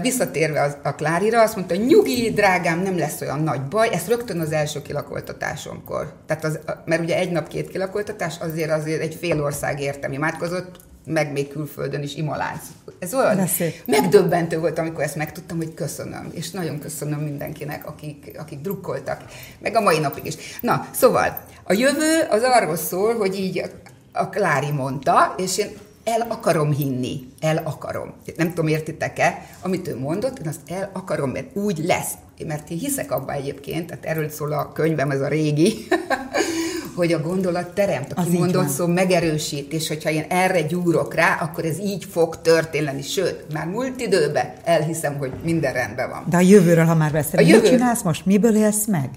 Visszatérve 0.00 0.62
az, 0.62 0.76
a 0.82 0.94
Klárira, 0.94 1.42
azt 1.42 1.56
mondta, 1.56 1.74
nyugi, 1.74 2.32
drágám, 2.32 2.80
nem 2.80 2.98
lesz 2.98 3.20
olyan 3.20 3.40
nagy 3.40 3.62
baj, 3.62 3.88
ez 3.92 4.08
rögtön 4.08 4.40
az 4.40 4.52
első 4.52 4.82
kilakoltatásomkor. 4.82 6.12
Tehát 6.26 6.44
az, 6.44 6.58
mert 6.84 7.02
ugye 7.02 7.16
egy 7.18 7.30
nap 7.30 7.48
két 7.48 7.68
kilakoltatás, 7.68 8.34
azért 8.38 8.70
azért 8.70 9.00
egy 9.00 9.14
fél 9.14 9.42
ország 9.42 9.80
értem 9.80 10.12
imádkozott, 10.12 10.76
meg 11.06 11.32
még 11.32 11.48
külföldön 11.48 12.02
is 12.02 12.14
imalánc. 12.14 12.60
Ez 12.98 13.14
olyan 13.14 13.48
megdöbbentő 13.86 14.58
volt, 14.58 14.78
amikor 14.78 15.02
ezt 15.02 15.16
megtudtam, 15.16 15.56
hogy 15.56 15.74
köszönöm, 15.74 16.30
és 16.32 16.50
nagyon 16.50 16.78
köszönöm 16.78 17.18
mindenkinek, 17.18 17.86
akik, 17.86 18.36
akik 18.38 18.60
drukkoltak, 18.60 19.24
meg 19.58 19.76
a 19.76 19.80
mai 19.80 19.98
napig 19.98 20.26
is. 20.26 20.34
Na, 20.60 20.86
szóval, 20.94 21.40
a 21.62 21.72
jövő 21.72 22.26
az 22.30 22.42
arról 22.42 22.76
szól, 22.76 23.16
hogy 23.16 23.38
így 23.38 23.70
a 24.12 24.28
Klári 24.28 24.70
mondta, 24.70 25.34
és 25.38 25.58
én 25.58 25.68
el 26.06 26.26
akarom 26.28 26.72
hinni, 26.72 27.28
el 27.40 27.62
akarom. 27.64 28.12
Nem 28.36 28.48
tudom, 28.48 28.66
értitek-e, 28.66 29.46
amit 29.62 29.88
ő 29.88 29.98
mondott, 29.98 30.38
én 30.38 30.48
azt 30.48 30.60
el 30.66 30.90
akarom, 30.92 31.30
mert 31.30 31.56
úgy 31.56 31.78
lesz. 31.84 32.12
Mert 32.46 32.70
én 32.70 32.78
hiszek 32.78 33.12
abba 33.12 33.32
egyébként, 33.32 33.86
tehát 33.86 34.04
erről 34.04 34.28
szól 34.28 34.52
a 34.52 34.72
könyvem, 34.72 35.10
ez 35.10 35.20
a 35.20 35.28
régi, 35.28 35.86
hogy 36.96 37.12
a 37.12 37.20
gondolat 37.20 37.74
teremt, 37.74 38.12
a 38.12 38.22
kimondott 38.22 38.68
szó 38.68 38.86
megerősít, 38.86 39.72
és 39.72 39.88
hogyha 39.88 40.10
én 40.10 40.24
erre 40.28 40.62
gyúrok 40.62 41.14
rá, 41.14 41.38
akkor 41.40 41.64
ez 41.64 41.78
így 41.78 42.04
fog 42.04 42.40
történni. 42.40 43.02
Sőt, 43.02 43.52
már 43.52 43.66
múlt 43.66 44.00
időben 44.00 44.52
elhiszem, 44.64 45.16
hogy 45.16 45.32
minden 45.44 45.72
rendben 45.72 46.08
van. 46.08 46.24
De 46.28 46.36
a 46.36 46.40
jövőről, 46.40 46.84
ha 46.84 46.94
már 46.94 47.12
beszélünk, 47.12 47.48
mit 47.48 47.56
jövő- 47.56 47.68
csinálsz 47.68 48.02
most? 48.02 48.26
Miből 48.26 48.56
élsz 48.56 48.86
meg? 48.86 49.10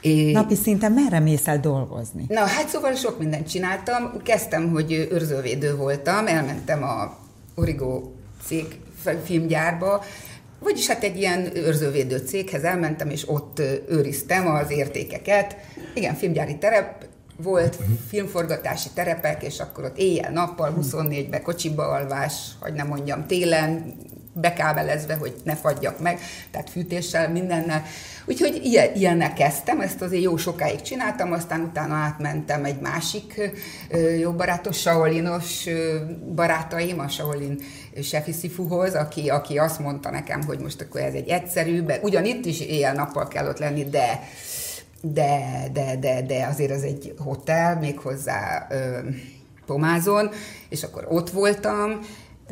É, 0.00 0.32
Napi 0.32 0.54
szinten 0.54 0.92
merre 0.92 1.20
mész 1.20 1.46
el 1.46 1.60
dolgozni? 1.60 2.24
Na, 2.28 2.40
hát 2.40 2.68
szóval 2.68 2.94
sok 2.94 3.18
mindent 3.18 3.48
csináltam. 3.48 4.22
Kezdtem, 4.22 4.70
hogy 4.70 4.92
őrzővédő 5.10 5.76
voltam, 5.76 6.26
elmentem 6.26 6.82
a 6.82 7.18
Origo 7.54 8.02
cég 8.44 8.64
filmgyárba, 9.24 10.04
vagyis 10.58 10.86
hát 10.86 11.02
egy 11.02 11.16
ilyen 11.16 11.56
őrzővédő 11.56 12.16
céghez 12.16 12.62
elmentem, 12.62 13.10
és 13.10 13.28
ott 13.28 13.62
őriztem 13.88 14.46
az 14.46 14.70
értékeket. 14.70 15.56
Igen, 15.94 16.14
filmgyári 16.14 16.58
terep 16.58 17.06
volt, 17.36 17.78
filmforgatási 18.08 18.88
terepek, 18.94 19.42
és 19.42 19.60
akkor 19.60 19.84
ott 19.84 19.98
éjjel-nappal, 19.98 20.74
24-be 20.80 21.40
kocsiba 21.40 21.88
alvás, 21.88 22.32
hogy 22.60 22.72
nem 22.72 22.86
mondjam, 22.86 23.26
télen, 23.26 23.94
bekábelezve, 24.40 25.14
hogy 25.14 25.34
ne 25.44 25.56
fagyjak 25.56 26.00
meg, 26.00 26.18
tehát 26.50 26.70
fűtéssel, 26.70 27.30
mindennel. 27.30 27.82
Úgyhogy 28.26 28.60
ilyen, 28.62 28.94
ilyennek 28.94 29.32
kezdtem, 29.32 29.80
ezt 29.80 30.02
azért 30.02 30.22
jó 30.22 30.36
sokáig 30.36 30.80
csináltam, 30.80 31.32
aztán 31.32 31.60
utána 31.60 31.94
átmentem 31.94 32.64
egy 32.64 32.80
másik 32.80 33.50
jó 34.20 34.32
barátos, 34.32 34.80
Saolinos 34.80 35.66
barátaim, 36.34 36.98
a 36.98 37.08
Saolin 37.08 37.60
Sefi 38.02 38.32
Sifuhoz, 38.32 38.94
aki, 38.94 39.28
aki 39.28 39.58
azt 39.58 39.78
mondta 39.78 40.10
nekem, 40.10 40.42
hogy 40.42 40.58
most 40.58 40.80
akkor 40.80 41.00
ez 41.00 41.14
egy 41.14 41.28
egyszerűbb, 41.28 41.92
ugyan 42.02 42.24
itt 42.24 42.44
is 42.44 42.60
éjjel-nappal 42.60 43.28
kell 43.28 43.48
ott 43.48 43.58
lenni, 43.58 43.84
de 43.84 44.20
de, 45.02 45.68
de, 45.72 45.96
de, 45.96 46.22
de 46.22 46.46
azért 46.46 46.70
az 46.70 46.82
egy 46.82 47.14
hotel, 47.18 47.78
méghozzá 47.78 48.66
ö, 48.70 48.98
Pomázon, 49.66 50.30
és 50.68 50.82
akkor 50.82 51.06
ott 51.08 51.30
voltam. 51.30 52.00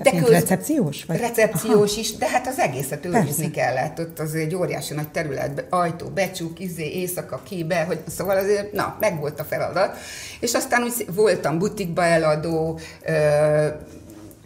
Tehát 0.03 0.21
mint 0.21 0.29
recepciós 0.29 1.05
vagy? 1.05 1.17
Recepciós 1.17 1.97
is, 1.97 2.17
de 2.17 2.29
hát 2.29 2.47
az 2.47 2.59
egészet 2.59 3.05
őrizni 3.05 3.51
kellett. 3.51 3.99
Ott 3.99 4.19
az 4.19 4.35
egy 4.35 4.55
óriási 4.55 4.95
nagy 4.95 5.09
terület, 5.09 5.65
ajtó, 5.71 6.07
becsuk, 6.07 6.61
izé, 6.61 6.85
éjszaka, 6.85 7.41
ki, 7.43 7.65
be, 7.65 7.85
hogy, 7.85 8.01
szóval 8.07 8.37
azért, 8.37 8.73
na, 8.73 8.97
meg 9.01 9.19
volt 9.21 9.41
a 9.41 9.45
feladat. 9.45 9.97
És 10.41 10.55
aztán 10.55 10.83
úgy 10.83 11.07
voltam 11.15 11.59
butikba 11.59 12.05
eladó, 12.05 12.79
ö, 13.05 13.67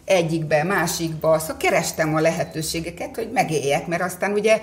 egyikbe, 0.05 0.63
másikba, 0.63 1.39
szóval 1.39 1.57
kerestem 1.57 2.15
a 2.15 2.19
lehetőségeket, 2.19 3.15
hogy 3.15 3.29
megéljek, 3.33 3.87
mert 3.87 4.01
aztán 4.01 4.31
ugye, 4.31 4.59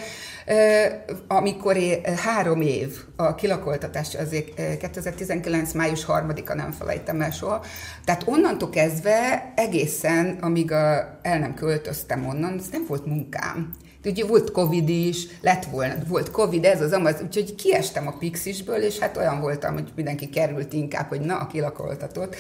amikor 1.29 1.77
é, 1.77 2.01
három 2.17 2.61
év 2.61 2.99
a 3.17 3.35
kilakoltatás, 3.35 4.15
azért 4.15 4.59
ö, 4.59 4.77
2019. 4.77 5.73
május 5.73 6.05
3-a 6.09 6.55
nem 6.55 6.71
felejtem 6.71 7.21
el 7.21 7.31
soha, 7.31 7.65
tehát 8.05 8.23
onnantól 8.25 8.71
kezdve 8.71 9.53
egészen, 9.57 10.39
amíg 10.41 10.73
a, 10.73 11.19
el 11.23 11.39
nem 11.39 11.55
költöztem 11.55 12.27
onnan, 12.27 12.59
ez 12.59 12.69
nem 12.73 12.85
volt 12.89 13.07
munkám. 13.07 13.71
Ugye 14.05 14.27
volt 14.27 14.51
Covid 14.51 14.89
is, 14.89 15.27
lett 15.41 15.65
volna, 15.65 15.95
volt 16.09 16.31
Covid, 16.31 16.65
ez 16.65 16.81
az 16.81 16.93
amaz, 16.93 17.23
úgyhogy 17.23 17.55
kiestem 17.55 18.07
a 18.07 18.17
Pixisből, 18.19 18.83
és 18.83 18.99
hát 18.99 19.17
olyan 19.17 19.41
voltam, 19.41 19.73
hogy 19.73 19.93
mindenki 19.95 20.29
került 20.29 20.73
inkább, 20.73 21.09
hogy 21.09 21.21
na, 21.21 21.37
a 21.37 21.47
kilakoltatott. 21.47 22.37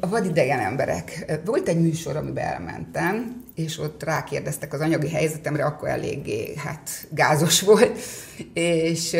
A 0.00 0.08
vadidegen 0.08 0.60
emberek. 0.60 1.40
Volt 1.44 1.68
egy 1.68 1.80
műsor, 1.80 2.16
amiben 2.16 2.44
elmentem, 2.44 3.44
és 3.54 3.78
ott 3.78 4.02
rákérdeztek 4.02 4.72
az 4.72 4.80
anyagi 4.80 5.08
helyzetemre, 5.08 5.64
akkor 5.64 5.88
eléggé 5.88 6.54
hát 6.56 6.90
gázos 7.10 7.60
volt, 7.60 7.98
és 8.54 9.16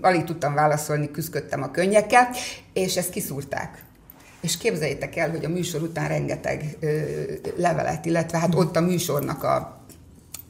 alig 0.00 0.24
tudtam 0.24 0.54
válaszolni, 0.54 1.10
küzdöttem 1.10 1.62
a 1.62 1.70
könnyekkel, 1.70 2.28
és 2.72 2.96
ezt 2.96 3.10
kiszúrták. 3.10 3.82
És 4.40 4.56
képzeljétek 4.56 5.16
el, 5.16 5.30
hogy 5.30 5.44
a 5.44 5.48
műsor 5.48 5.82
után 5.82 6.08
rengeteg 6.08 6.76
ö, 6.80 7.00
levelet, 7.56 8.04
illetve 8.04 8.38
hát 8.38 8.54
ott 8.54 8.76
a 8.76 8.80
műsornak 8.80 9.42
a 9.42 9.73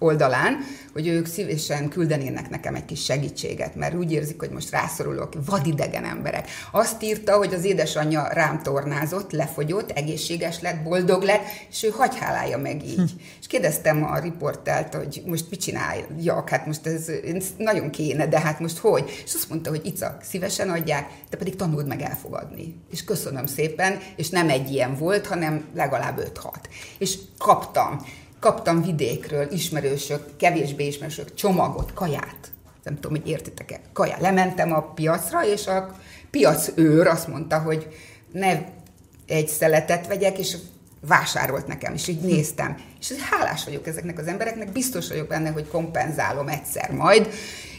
oldalán, 0.04 0.58
hogy 0.92 1.06
ők 1.06 1.26
szívesen 1.26 1.88
küldenének 1.88 2.50
nekem 2.50 2.74
egy 2.74 2.84
kis 2.84 3.04
segítséget, 3.04 3.74
mert 3.74 3.94
úgy 3.94 4.12
érzik, 4.12 4.40
hogy 4.40 4.50
most 4.50 4.70
rászorulok, 4.70 5.32
vadidegen 5.46 6.04
emberek. 6.04 6.48
Azt 6.72 7.02
írta, 7.02 7.36
hogy 7.36 7.54
az 7.54 7.64
édesanyja 7.64 8.28
rám 8.32 8.62
tornázott, 8.62 9.32
lefogyott, 9.32 9.90
egészséges 9.90 10.60
lett, 10.60 10.82
boldog 10.82 11.22
lett, 11.22 11.42
és 11.70 11.82
ő 11.82 11.88
hagyhálálja 11.88 12.58
meg 12.58 12.84
így. 12.84 12.94
Hm. 12.94 13.18
És 13.40 13.46
kérdeztem 13.46 14.04
a 14.04 14.18
riportelt, 14.18 14.94
hogy 14.94 15.22
most 15.26 15.50
mit 15.50 15.60
csináljak, 15.60 16.48
hát 16.48 16.66
most 16.66 16.86
ez, 16.86 17.08
ez 17.08 17.46
nagyon 17.58 17.90
kéne, 17.90 18.26
de 18.26 18.40
hát 18.40 18.60
most 18.60 18.78
hogy? 18.78 19.22
És 19.24 19.34
azt 19.34 19.48
mondta, 19.48 19.70
hogy 19.70 19.86
Ica, 19.86 20.16
szívesen 20.22 20.70
adják, 20.70 21.08
de 21.30 21.36
pedig 21.36 21.56
tanuld 21.56 21.86
meg 21.86 22.00
elfogadni. 22.00 22.74
És 22.90 23.04
köszönöm 23.04 23.46
szépen, 23.46 23.98
és 24.16 24.28
nem 24.28 24.48
egy 24.48 24.70
ilyen 24.70 24.96
volt, 24.96 25.26
hanem 25.26 25.64
legalább 25.74 26.32
5-6. 26.34 26.50
És 26.98 27.18
kaptam 27.38 28.00
kaptam 28.44 28.82
vidékről 28.82 29.52
ismerősök, 29.52 30.36
kevésbé 30.36 30.86
ismerősök 30.86 31.34
csomagot, 31.34 31.92
kaját. 31.94 32.52
Nem 32.82 32.94
tudom, 32.94 33.20
hogy 33.20 33.28
értitek-e. 33.28 33.80
Kaját. 33.92 34.20
Lementem 34.20 34.72
a 34.72 34.80
piacra, 34.80 35.46
és 35.46 35.66
a 35.66 35.96
piacőr 36.30 37.06
azt 37.06 37.28
mondta, 37.28 37.58
hogy 37.58 37.88
ne 38.32 38.60
egy 39.26 39.48
szeletet 39.48 40.06
vegyek, 40.06 40.38
és 40.38 40.56
vásárolt 41.00 41.66
nekem, 41.66 41.94
és 41.94 42.08
így 42.08 42.20
néztem. 42.20 42.76
És 43.00 43.12
hálás 43.30 43.64
vagyok 43.64 43.86
ezeknek 43.86 44.18
az 44.18 44.26
embereknek, 44.26 44.72
biztos 44.72 45.08
vagyok 45.08 45.28
benne, 45.28 45.50
hogy 45.50 45.68
kompenzálom 45.68 46.48
egyszer 46.48 46.90
majd, 46.90 47.28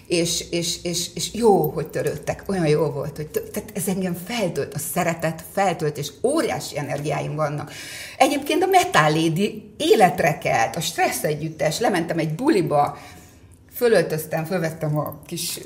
és, 0.07 0.45
és, 0.49 0.77
és, 0.83 1.07
és 1.13 1.33
jó, 1.33 1.69
hogy 1.69 1.87
törődtek, 1.87 2.43
olyan 2.47 2.67
jó 2.67 2.85
volt, 2.85 3.15
hogy 3.15 3.27
tö- 3.27 3.51
tehát 3.51 3.69
ez 3.73 3.83
engem 3.87 4.17
feltölt, 4.27 4.73
a 4.73 4.79
szeretet 4.93 5.43
feltölt, 5.53 5.97
és 5.97 6.11
óriási 6.23 6.77
energiáim 6.77 7.35
vannak. 7.35 7.71
Egyébként 8.17 8.63
a 8.63 8.67
Metal 8.67 9.09
Lady 9.09 9.73
életre 9.77 10.37
kelt, 10.37 10.75
a 10.75 10.81
stressz 10.81 11.23
együttes, 11.23 11.79
lementem 11.79 12.17
egy 12.17 12.35
buliba, 12.35 12.97
fölöltöztem, 13.75 14.45
fölvettem 14.45 14.97
a 14.97 15.19
kis 15.25 15.59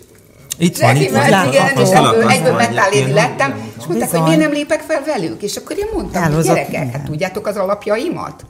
Itt 0.57 0.77
van, 0.77 0.95
itt 0.95 1.11
van. 1.11 1.29
Jackimet, 1.29 1.53
igen, 1.53 1.77
és 1.85 1.89
Fel 1.89 2.29
egyből, 2.29 2.59
ilyen- 2.91 3.13
lettem, 3.13 3.73
és 3.79 3.85
mondták, 3.85 4.09
hogy 4.09 4.21
miért 4.21 4.39
nem 4.39 4.51
lépek 4.51 4.81
fel 4.81 5.03
velük, 5.03 5.41
és 5.41 5.55
akkor 5.55 5.77
én 5.77 5.87
mondtam, 5.93 6.33
hogy 6.33 6.43
gyerekek, 6.43 6.91
hát 6.91 7.03
tudjátok 7.03 7.47
az 7.47 7.55
alapjaimat? 7.55 8.45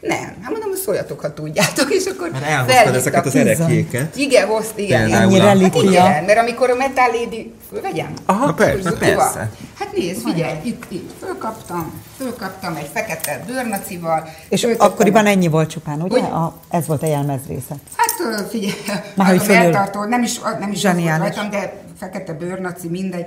Nem, 0.00 0.18
hát 0.18 0.50
mondom, 0.50 0.68
hogy 0.68 0.78
szóljatok, 0.78 1.20
ha 1.20 1.34
tudjátok, 1.34 1.90
és 1.94 2.04
akkor 2.06 2.30
Mert 2.30 2.44
elhoztad 2.44 2.94
ezeket 2.94 3.26
az 3.26 3.34
erekjéket. 3.34 4.16
Igen, 4.16 4.46
hozt, 4.46 4.72
igen. 4.78 5.00
Például 5.08 5.30
igen. 5.30 5.46
a- 5.46 5.50
Ennyi 5.50 5.62
Hát 5.62 5.74
igen, 5.82 6.24
mert 6.24 6.38
amikor 6.38 6.70
a 6.70 6.74
Metal 6.74 7.06
Lady... 7.12 7.52
Vegyem? 7.82 8.12
Aha, 8.26 8.46
Na 8.46 8.54
persze, 8.54 8.92
persze. 8.92 9.50
Hát 9.78 9.92
nézd, 9.96 10.22
figyelj, 10.28 10.54
itt, 10.62 10.82
itt 10.88 11.10
fölkaptam, 11.20 11.92
fölkaptam 12.18 12.76
egy 12.76 12.88
fekete 12.94 13.44
bőrnacival. 13.46 14.28
És 14.48 14.66
akkoriban 14.78 15.26
a- 15.26 15.28
ennyi 15.28 15.48
volt 15.48 15.70
csupán, 15.70 16.02
ugye? 16.02 16.20
Hogy? 16.20 16.30
A, 16.30 16.54
ez 16.70 16.86
volt 16.86 17.02
a 17.02 17.06
jelmez 17.06 17.40
része. 17.48 17.74
Hát 17.96 18.48
figyelj, 18.50 18.72
Már 19.14 19.26
hogy 19.28 19.36
a 19.36 19.40
fölül- 19.40 19.62
melltartó, 19.62 20.04
nem 20.04 20.22
is, 20.22 20.38
nem 20.40 20.50
is 20.52 20.58
az 20.60 20.66
volt 20.66 20.76
Zseniális. 20.96 21.34
rajtam, 21.36 21.50
de 21.50 21.72
fekete 22.00 22.32
bőrnaci, 22.32 22.88
mindegy. 22.88 23.26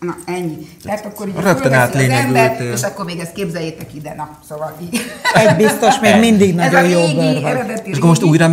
Na, 0.00 0.16
ennyi. 0.26 0.68
Tehát 0.84 1.04
akkor 1.06 1.28
így 1.28 1.34
Rögtön 1.34 1.72
átlényegültél. 1.72 2.42
az 2.42 2.50
ember, 2.50 2.72
és 2.72 2.82
akkor 2.82 3.04
még 3.04 3.18
ezt 3.18 3.32
képzeljétek 3.32 3.94
ide, 3.94 4.14
na, 4.14 4.38
szóval 4.48 4.76
így. 4.82 5.00
Egy 5.34 5.56
biztos, 5.56 5.98
még 6.00 6.16
mindig 6.18 6.48
Ez 6.58 6.72
nagyon 6.72 6.84
a 6.84 6.86
jó 6.86 7.00
régi, 7.00 7.14
bőr 7.14 7.42
vagy. 7.42 7.50
eredeti 7.50 7.90
És 7.90 7.96
akkor 7.96 8.08
most 8.08 8.22
újra? 8.22 8.48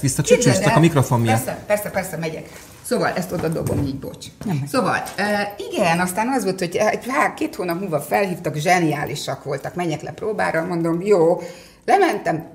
Visszacsücsülsz 0.00 0.44
Képzeld 0.44 0.62
csak 0.62 0.72
el. 0.72 0.76
a 0.78 0.80
mikrofon 0.80 1.20
miatt? 1.20 1.44
Persze, 1.44 1.58
persze, 1.66 1.90
persze, 1.90 2.16
megyek. 2.16 2.48
Szóval 2.82 3.12
ezt 3.16 3.32
oda 3.32 3.48
dobom 3.48 3.86
így, 3.86 3.98
bocs. 3.98 4.26
Nem. 4.44 4.64
Szóval, 4.72 5.02
e, 5.16 5.54
igen, 5.72 6.00
aztán 6.00 6.28
az 6.28 6.44
volt, 6.44 6.58
hogy 6.58 6.78
hát, 7.08 7.34
két 7.34 7.54
hónap 7.54 7.80
múlva 7.80 8.00
felhívtak, 8.00 8.56
zseniálisak 8.56 9.44
voltak, 9.44 9.74
menjek 9.74 10.02
le 10.02 10.10
próbára, 10.10 10.64
mondom, 10.64 11.00
jó, 11.02 11.40
lementem, 11.84 12.50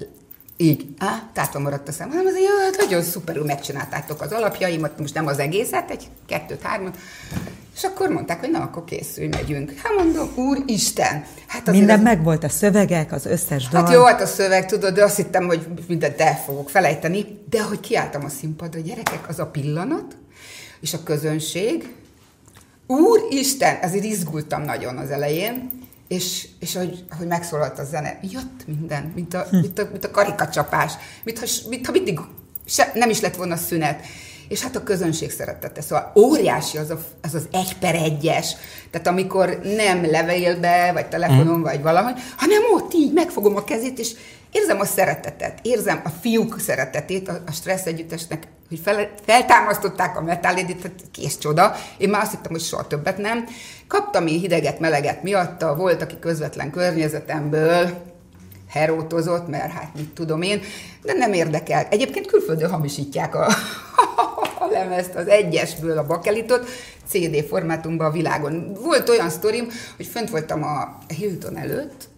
így, 0.57 0.85
á, 0.97 1.29
tátva 1.33 1.59
maradt 1.59 1.87
a 1.87 1.91
szem, 1.91 2.09
hanem 2.09 2.25
azért, 2.25 2.41
jó, 2.43 2.63
hát 2.63 2.77
nagyon 2.77 3.01
szuperül 3.01 3.43
megcsináltátok 3.45 4.21
az 4.21 4.31
alapjaimat, 4.31 4.99
most 4.99 5.13
nem 5.13 5.27
az 5.27 5.39
egészet, 5.39 5.89
egy 5.91 6.07
kettőt, 6.27 6.61
hármat, 6.61 6.97
és 7.75 7.83
akkor 7.83 8.09
mondták, 8.09 8.39
hogy 8.39 8.51
na, 8.51 8.59
akkor 8.59 8.83
készülj, 8.83 9.27
megyünk. 9.27 9.73
Hát 9.83 9.93
mondom, 9.97 10.29
úristen, 10.35 11.25
hát 11.47 11.61
azért 11.61 11.77
Minden 11.77 11.97
az- 11.97 12.03
megvolt, 12.03 12.43
a 12.43 12.49
szövegek, 12.49 13.11
az 13.11 13.25
összes 13.25 13.67
dal. 13.67 13.81
Hát 13.81 13.93
jó, 13.93 14.03
hát 14.03 14.21
a 14.21 14.25
szöveg, 14.25 14.65
tudod, 14.65 14.93
de 14.93 15.03
azt 15.03 15.15
hittem, 15.15 15.45
hogy 15.45 15.67
mindent 15.87 16.21
el 16.21 16.35
fogok 16.45 16.69
felejteni, 16.69 17.25
de 17.49 17.63
hogy 17.63 17.79
kiálltam 17.79 18.25
a 18.25 18.29
színpadra, 18.29 18.79
gyerekek, 18.79 19.29
az 19.29 19.39
a 19.39 19.45
pillanat, 19.45 20.17
és 20.81 20.93
a 20.93 21.03
közönség, 21.03 21.93
Úristen, 22.87 23.75
ezért 23.81 24.03
izgultam 24.03 24.61
nagyon 24.61 24.97
az 24.97 25.09
elején, 25.09 25.69
és, 26.07 26.47
és 26.59 26.75
hogy, 26.75 27.03
hogy 27.17 27.27
megszólalt 27.27 27.79
a 27.79 27.83
zene, 27.83 28.19
jött 28.21 28.67
minden, 28.67 29.11
mint 29.15 29.33
a, 29.33 29.47
mint 29.51 29.79
a, 29.79 29.87
mint 29.91 30.05
a 30.05 30.11
karikacsapás, 30.11 30.93
mintha, 31.23 31.45
mintha 31.69 31.91
mindig 31.91 32.19
se, 32.65 32.91
nem 32.93 33.09
is 33.09 33.19
lett 33.19 33.35
volna 33.35 33.55
szünet. 33.55 34.05
és 34.47 34.61
hát 34.61 34.75
a 34.75 34.83
közönség 34.83 35.31
szeretete. 35.31 35.81
Szóval 35.81 36.11
óriási 36.15 36.77
az 36.77 36.89
a, 36.89 36.99
az, 37.21 37.33
az 37.33 37.47
egy 37.51 37.77
per 37.77 37.95
egyes, 37.95 38.55
tehát 38.91 39.07
amikor 39.07 39.59
nem 39.63 40.05
levélbe, 40.05 40.91
vagy 40.93 41.07
telefonon, 41.07 41.59
mm. 41.59 41.61
vagy 41.61 41.81
valahogy, 41.81 42.19
hanem 42.37 42.61
ott 42.73 42.93
így 42.93 43.13
megfogom 43.13 43.55
a 43.55 43.63
kezét, 43.63 43.99
és 43.99 44.11
érzem 44.51 44.79
a 44.79 44.85
szeretetet, 44.85 45.59
érzem 45.61 46.01
a 46.03 46.09
fiúk 46.09 46.59
szeretetét, 46.59 47.29
a, 47.29 47.41
a 47.47 47.51
stressz 47.51 47.85
együttesnek, 47.85 48.47
hogy 48.69 48.79
fel, 48.79 49.09
feltámasztották 49.25 50.17
a 50.17 50.21
metálédit, 50.21 50.81
tehát 50.81 51.01
kész 51.11 51.37
csoda. 51.37 51.75
Én 51.97 52.09
már 52.09 52.21
azt 52.21 52.31
hittem, 52.31 52.51
hogy 52.51 52.61
soha 52.61 52.87
többet 52.87 53.17
nem. 53.17 53.45
Kaptam 53.87 54.27
én 54.27 54.39
hideget, 54.39 54.79
meleget 54.79 55.23
miatta, 55.23 55.75
volt, 55.75 56.01
aki 56.01 56.19
közvetlen 56.19 56.71
környezetemből, 56.71 57.89
herótozott, 58.69 59.47
mert 59.47 59.71
hát 59.71 59.95
mit 59.95 60.09
tudom 60.09 60.41
én, 60.41 60.61
de 61.03 61.13
nem 61.13 61.33
érdekel. 61.33 61.87
Egyébként 61.89 62.27
külföldön 62.27 62.69
hamisítják 62.69 63.35
a, 63.35 63.45
a 64.59 64.67
lemezt, 64.71 65.15
az 65.15 65.27
egyesből 65.27 65.97
a 65.97 66.05
bakelitot, 66.05 66.67
CD 67.07 67.45
formátumban 67.47 68.07
a 68.07 68.11
világon. 68.11 68.73
Volt 68.83 69.09
olyan 69.09 69.29
sztorim, 69.29 69.67
hogy 69.95 70.05
fönt 70.05 70.29
voltam 70.29 70.63
a 70.63 70.97
Hilton 71.07 71.57
előtt, 71.57 72.09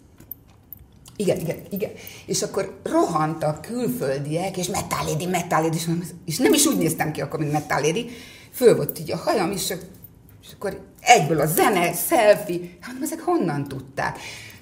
igen, 1.15 1.39
igen, 1.39 1.58
igen. 1.69 1.91
És 2.25 2.41
akkor 2.41 2.79
rohantak 2.84 3.62
külföldiek, 3.62 4.58
és 4.58 4.67
metálédi, 4.67 5.25
metálédi, 5.25 5.77
és 6.25 6.38
nem 6.38 6.53
is 6.53 6.65
úgy 6.65 6.77
néztem 6.77 7.12
ki 7.12 7.21
akkor, 7.21 7.39
mint 7.39 7.51
metálédi. 7.51 8.10
Föl 8.51 8.75
volt 8.75 8.99
így 8.99 9.12
a 9.12 9.17
hajam, 9.17 9.51
és, 9.51 9.73
és 10.41 10.47
akkor 10.53 10.79
egyből 11.01 11.39
a 11.39 11.45
zene, 11.45 11.91
selfie, 12.09 12.59
hát 12.81 12.95
ezek 13.01 13.19
honnan 13.21 13.67
tudták? 13.67 14.17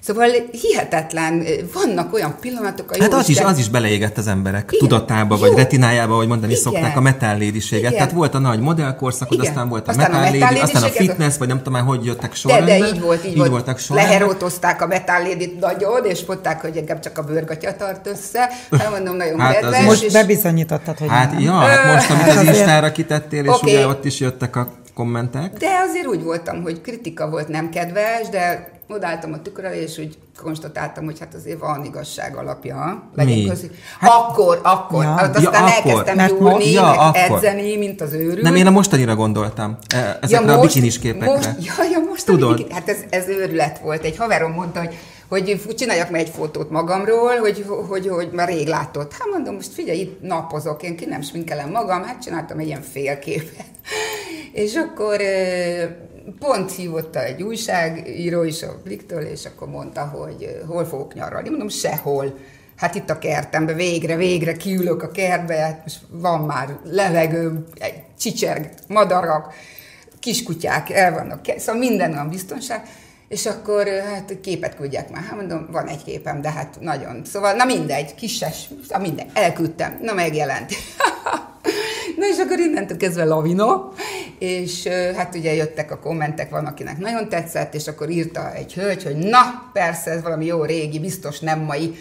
Szóval 0.08 0.30
hihetetlen, 0.52 1.46
vannak 1.74 2.14
olyan 2.14 2.36
pillanatok, 2.40 2.92
a 2.92 2.96
Hát 3.00 3.14
az 3.14 3.30
is, 3.30 3.40
az 3.40 3.58
is 3.58 3.70
beleégett 3.70 4.18
az 4.18 4.28
emberek 4.28 4.70
Igen. 4.72 4.88
tudatába, 4.88 5.36
Jó. 5.36 5.42
vagy 5.42 5.58
retinájába, 5.58 6.16
hogy 6.16 6.28
mondani 6.28 6.52
Igen. 6.52 6.64
szokták, 6.64 6.98
a 6.98 7.02
metállédiséget. 7.02 7.94
Tehát 7.94 8.12
volt 8.12 8.36
a 8.36 8.40
nagy 8.40 8.60
modellkorszakod, 8.60 9.38
Igen. 9.38 9.48
aztán 9.50 9.70
volt 9.70 9.88
a 9.88 9.96
metállédi, 9.96 10.60
aztán 10.60 10.84
a 10.84 10.88
fitness, 10.88 11.36
a... 11.36 11.38
vagy 11.40 11.48
nem 11.48 11.58
tudom 11.58 11.74
már, 11.74 11.84
hogy 11.84 12.06
jöttek 12.06 12.36
sorrendben. 12.36 12.80
De, 12.80 12.86
de 12.86 12.96
így 12.96 13.02
volt, 13.02 13.26
így, 13.26 13.32
így 13.32 13.38
volt. 13.38 13.50
voltak 13.50 13.80
sorrendben. 13.80 14.18
Leherótozták 14.18 14.82
a 14.82 14.88
metállédit 14.88 15.60
nagyon, 15.60 16.06
és 16.06 16.26
mondták, 16.26 16.62
hogy 16.62 16.78
engem 16.78 17.02
csak 17.02 17.18
a 17.18 17.22
bőrgatya 17.24 17.76
tart 17.76 18.08
össze. 18.08 18.50
Hát 18.78 18.90
mondom, 18.92 19.16
nagyon 19.16 19.40
hát 19.40 19.60
kedves. 19.60 19.84
Most 19.84 20.04
és... 20.04 20.14
bebizonyítottad, 20.14 20.98
hogy 20.98 21.10
Hát 21.10 21.32
nem. 21.32 21.42
ja, 21.42 21.52
hát 21.52 21.94
most, 21.94 22.10
amit 22.10 22.36
az 22.36 22.44
Instára 22.44 22.92
kitettél, 22.92 23.44
és 23.44 23.50
okay. 23.50 23.74
ugye 23.74 23.88
ott 23.88 24.06
is 24.06 24.20
jöttek 24.20 24.56
a 24.56 24.72
kommentek. 24.98 25.54
De 25.54 25.68
azért 25.90 26.08
úgy 26.08 26.24
voltam, 26.24 26.62
hogy 26.62 26.82
kritika 26.82 27.30
volt 27.30 27.48
nem 27.48 27.70
kedves, 27.70 28.30
de 28.30 28.72
odálltam 28.90 29.34
a 29.34 29.42
tükörre, 29.42 29.82
és 29.82 29.98
úgy 29.98 30.18
konstatáltam, 30.42 31.06
hogy 31.06 31.20
hát 31.20 31.34
azért 31.34 31.60
van 31.60 31.86
igazság 31.86 32.36
alapja. 32.36 33.10
Mi? 33.16 33.46
Közé. 33.50 33.72
Hát, 34.00 34.12
akkor, 34.12 34.60
akkor. 34.64 35.04
Ja. 35.04 35.10
Hát 35.10 35.36
aztán 35.36 35.68
ja, 35.68 35.74
elkezdtem 35.74 36.18
akkor. 36.18 36.38
gyúrni, 36.52 36.72
ja, 36.72 36.82
meg 36.82 36.98
akkor. 36.98 37.38
edzeni, 37.38 37.78
mint 37.78 38.02
az 38.02 38.14
őrült. 38.14 38.42
Nem, 38.42 38.56
én 38.56 38.68
a 38.68 38.72
mostanira 38.72 39.16
gondoltam. 39.16 39.78
E, 39.96 40.18
ezekre 40.22 40.28
ja, 40.30 40.42
most, 40.42 40.58
a 40.58 40.62
bikinis 40.62 41.00
képekre. 41.00 41.32
Most, 41.36 41.50
ja, 41.60 41.84
ja, 41.92 42.00
most 42.10 42.26
Tudod? 42.26 42.68
hát 42.72 42.90
ez, 42.90 42.98
ez 43.10 43.28
őrület 43.28 43.80
volt. 43.80 44.04
Egy 44.04 44.18
haverom 44.18 44.52
mondta, 44.52 44.80
hogy 44.80 44.96
hogy 45.28 45.74
csináljak 45.78 46.10
meg 46.10 46.22
egy 46.22 46.30
fotót 46.30 46.70
magamról, 46.70 47.38
hogy, 47.38 47.66
hogy, 47.88 48.08
hogy 48.08 48.32
már 48.32 48.48
rég 48.48 48.68
látott. 48.68 49.12
Hát 49.12 49.28
mondom, 49.32 49.56
most 49.56 49.74
figyelj, 49.74 50.00
itt 50.00 50.22
napozok, 50.22 50.84
én 50.84 50.96
ki 50.96 51.06
nem 51.06 51.22
sminkelem 51.22 51.70
magam, 51.70 52.04
hát 52.04 52.22
csináltam 52.22 52.60
egy 52.60 52.68
ilyen 52.68 52.82
félképet. 52.82 53.66
És 54.52 54.76
akkor 54.76 55.22
pont 56.40 56.72
hívott 56.72 57.16
egy 57.16 57.44
újságíró 57.44 58.44
is 58.44 58.64
a 58.64 58.82
Bliktől, 58.84 59.22
és 59.22 59.46
akkor 59.46 59.68
mondta, 59.70 60.06
hogy 60.06 60.62
hol 60.68 60.86
fogok 60.86 61.14
nyaralni. 61.14 61.50
Mondom, 61.50 61.70
sehol. 61.70 62.38
Hát 62.76 62.96
itt 62.96 63.10
a 63.10 63.20
kertembe, 63.20 63.74
végre, 63.74 64.16
végre 64.16 64.54
kiülök 64.54 65.04
a 65.04 65.12
kertbe, 65.12 65.56
hát 65.56 65.82
most 65.84 66.00
van 66.10 66.42
már 66.42 66.78
levegő, 66.84 67.66
egy 67.80 68.04
csicserg, 68.20 68.70
madarak, 68.88 69.54
kiskutyák 70.20 70.90
el 70.90 71.14
vannak, 71.14 71.46
szóval 71.58 71.82
minden 71.82 72.14
van 72.14 72.30
biztonság. 72.30 72.82
És 73.30 73.46
akkor 73.46 73.88
hát 73.88 74.38
képet 74.42 74.76
küldjek 74.76 75.12
már. 75.12 75.24
Hát 75.24 75.36
mondom, 75.36 75.68
van 75.72 75.88
egy 75.88 76.04
képem, 76.04 76.42
de 76.42 76.52
hát 76.52 76.78
nagyon. 76.80 77.22
Szóval, 77.26 77.54
na 77.54 77.66
mindegy, 77.66 78.16
kises, 78.16 78.70
na 78.88 78.98
mindegy, 78.98 79.30
elküldtem, 79.34 79.98
na 80.02 80.14
megjelent. 80.14 80.72
Na 82.18 82.28
és 82.28 82.38
akkor 82.38 82.60
innentől 82.60 82.98
kezdve 82.98 83.24
lavina, 83.24 83.92
és 84.40 84.88
hát 85.16 85.36
ugye 85.36 85.54
jöttek 85.54 85.92
a 85.92 86.00
kommentek, 86.00 86.50
van, 86.50 86.66
akinek 86.66 86.98
nagyon 86.98 87.30
tetszett, 87.30 87.74
és 87.74 87.88
akkor 87.88 88.10
írta 88.10 88.54
egy 88.54 88.74
hölgy, 88.74 89.04
hogy 89.04 89.16
na, 89.16 89.70
persze, 89.74 90.12
ez 90.12 90.22
valami 90.22 90.46
jó 90.46 90.64
régi, 90.64 91.00
biztos 91.00 91.40
nem 91.40 91.60
mai. 91.60 91.96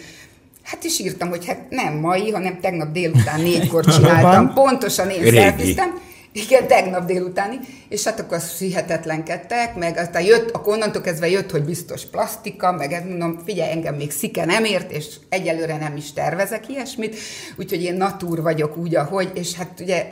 Hát 0.63 0.83
is 0.83 0.99
írtam, 0.99 1.29
hogy 1.29 1.45
hát 1.45 1.69
nem 1.69 1.93
mai, 1.93 2.31
hanem 2.31 2.59
tegnap 2.59 2.91
délután 2.91 3.41
négykor 3.41 3.85
csináltam. 3.95 4.53
Pontosan 4.53 5.09
én 5.09 5.31
szerkiztem. 5.33 5.99
Igen, 6.45 6.67
tegnap 6.67 7.05
délutáni, 7.05 7.59
és 7.89 8.03
hát 8.03 8.19
akkor 8.19 8.41
hihetetlenkedtek, 8.59 9.75
meg 9.75 9.97
aztán 9.97 10.21
jött, 10.21 10.51
akkor 10.51 10.73
onnantól 10.73 11.01
kezdve 11.01 11.29
jött, 11.29 11.51
hogy 11.51 11.63
biztos 11.63 12.05
plastika, 12.05 12.71
meg 12.71 12.91
ezt 12.91 13.05
mondom, 13.05 13.41
figyelj, 13.45 13.71
engem 13.71 13.95
még 13.95 14.11
szike 14.11 14.45
nem 14.45 14.63
ért, 14.63 14.91
és 14.91 15.05
egyelőre 15.29 15.77
nem 15.77 15.95
is 15.95 16.13
tervezek 16.13 16.69
ilyesmit, 16.69 17.15
úgyhogy 17.55 17.83
én 17.83 17.95
natúr 17.95 18.41
vagyok 18.41 18.77
úgy, 18.77 18.95
ahogy, 18.95 19.31
és 19.33 19.53
hát 19.53 19.79
ugye 19.79 20.05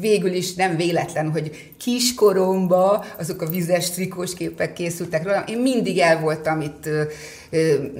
végül 0.00 0.32
is 0.32 0.54
nem 0.54 0.76
véletlen, 0.76 1.30
hogy 1.30 1.72
kiskoromba 1.78 3.04
azok 3.18 3.42
a 3.42 3.46
vizes 3.46 3.90
trikós 3.90 4.34
képek 4.34 4.72
készültek 4.72 5.24
róla. 5.24 5.44
Én 5.46 5.58
mindig 5.58 5.98
el 5.98 6.20
voltam 6.20 6.60
itt 6.60 6.88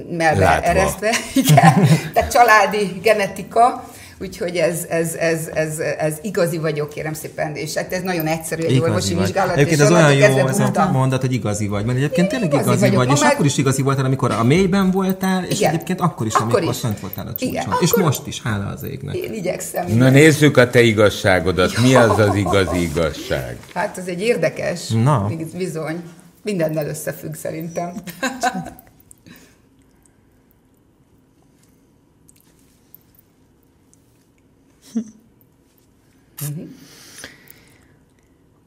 melbe 0.09 0.61
eresztve. 0.63 1.15
Igen, 1.43 1.87
tehát 2.13 2.31
családi 2.31 2.99
genetika 3.01 3.89
Úgyhogy 4.21 4.55
ez, 4.55 4.85
ez, 4.89 5.13
ez, 5.13 5.47
ez, 5.53 5.79
ez 5.79 6.17
igazi 6.21 6.57
vagyok, 6.57 6.89
kérem 6.89 7.13
szépen, 7.13 7.55
és 7.55 7.73
hát 7.73 7.93
ez 7.93 8.01
nagyon 8.01 8.27
egyszerű 8.27 8.63
egy 8.63 8.79
orvosi 8.79 9.15
vizsgálat. 9.15 9.55
Egyébként 9.55 9.81
ez 9.81 9.91
olyan 9.91 10.13
jó 10.13 10.47
ez 10.47 10.59
a 10.59 10.89
mondat, 10.91 11.21
hogy 11.21 11.33
igazi 11.33 11.67
vagy, 11.67 11.85
mert 11.85 11.97
egyébként 11.97 12.27
tényleg 12.27 12.53
igazi, 12.53 12.69
igazi 12.69 12.95
vagy, 12.95 13.11
és 13.11 13.19
meg... 13.19 13.31
akkor 13.33 13.45
is 13.45 13.57
igazi 13.57 13.81
voltál, 13.81 14.05
amikor 14.05 14.31
a 14.31 14.43
mélyben 14.43 14.91
voltál, 14.91 15.43
és 15.43 15.59
Igen. 15.59 15.73
egyébként 15.73 16.01
akkor 16.01 16.27
is, 16.27 16.33
akkor 16.33 16.53
amikor 16.53 16.73
is. 16.73 16.79
fönt 16.79 16.99
voltál 16.99 17.27
a 17.27 17.29
csúcson. 17.29 17.49
Igen, 17.49 17.65
és 17.79 17.91
akkor... 17.91 18.03
most 18.03 18.27
is, 18.27 18.41
hála 18.41 18.65
az 18.65 18.83
égnek. 18.83 19.15
Én 19.15 19.33
igyekszem. 19.33 19.85
Na 19.87 20.09
nézzük 20.09 20.57
a 20.57 20.69
te 20.69 20.81
igazságodat. 20.81 21.81
Mi 21.81 21.95
az 21.95 22.19
az 22.19 22.35
igazi 22.35 22.81
igazság? 22.81 23.57
Hát 23.73 23.97
ez 23.97 24.05
egy 24.07 24.21
érdekes, 24.21 24.87
Na. 24.89 25.31
bizony. 25.57 26.03
Mindennel 26.43 26.87
összefügg 26.87 27.33
szerintem. 27.33 27.93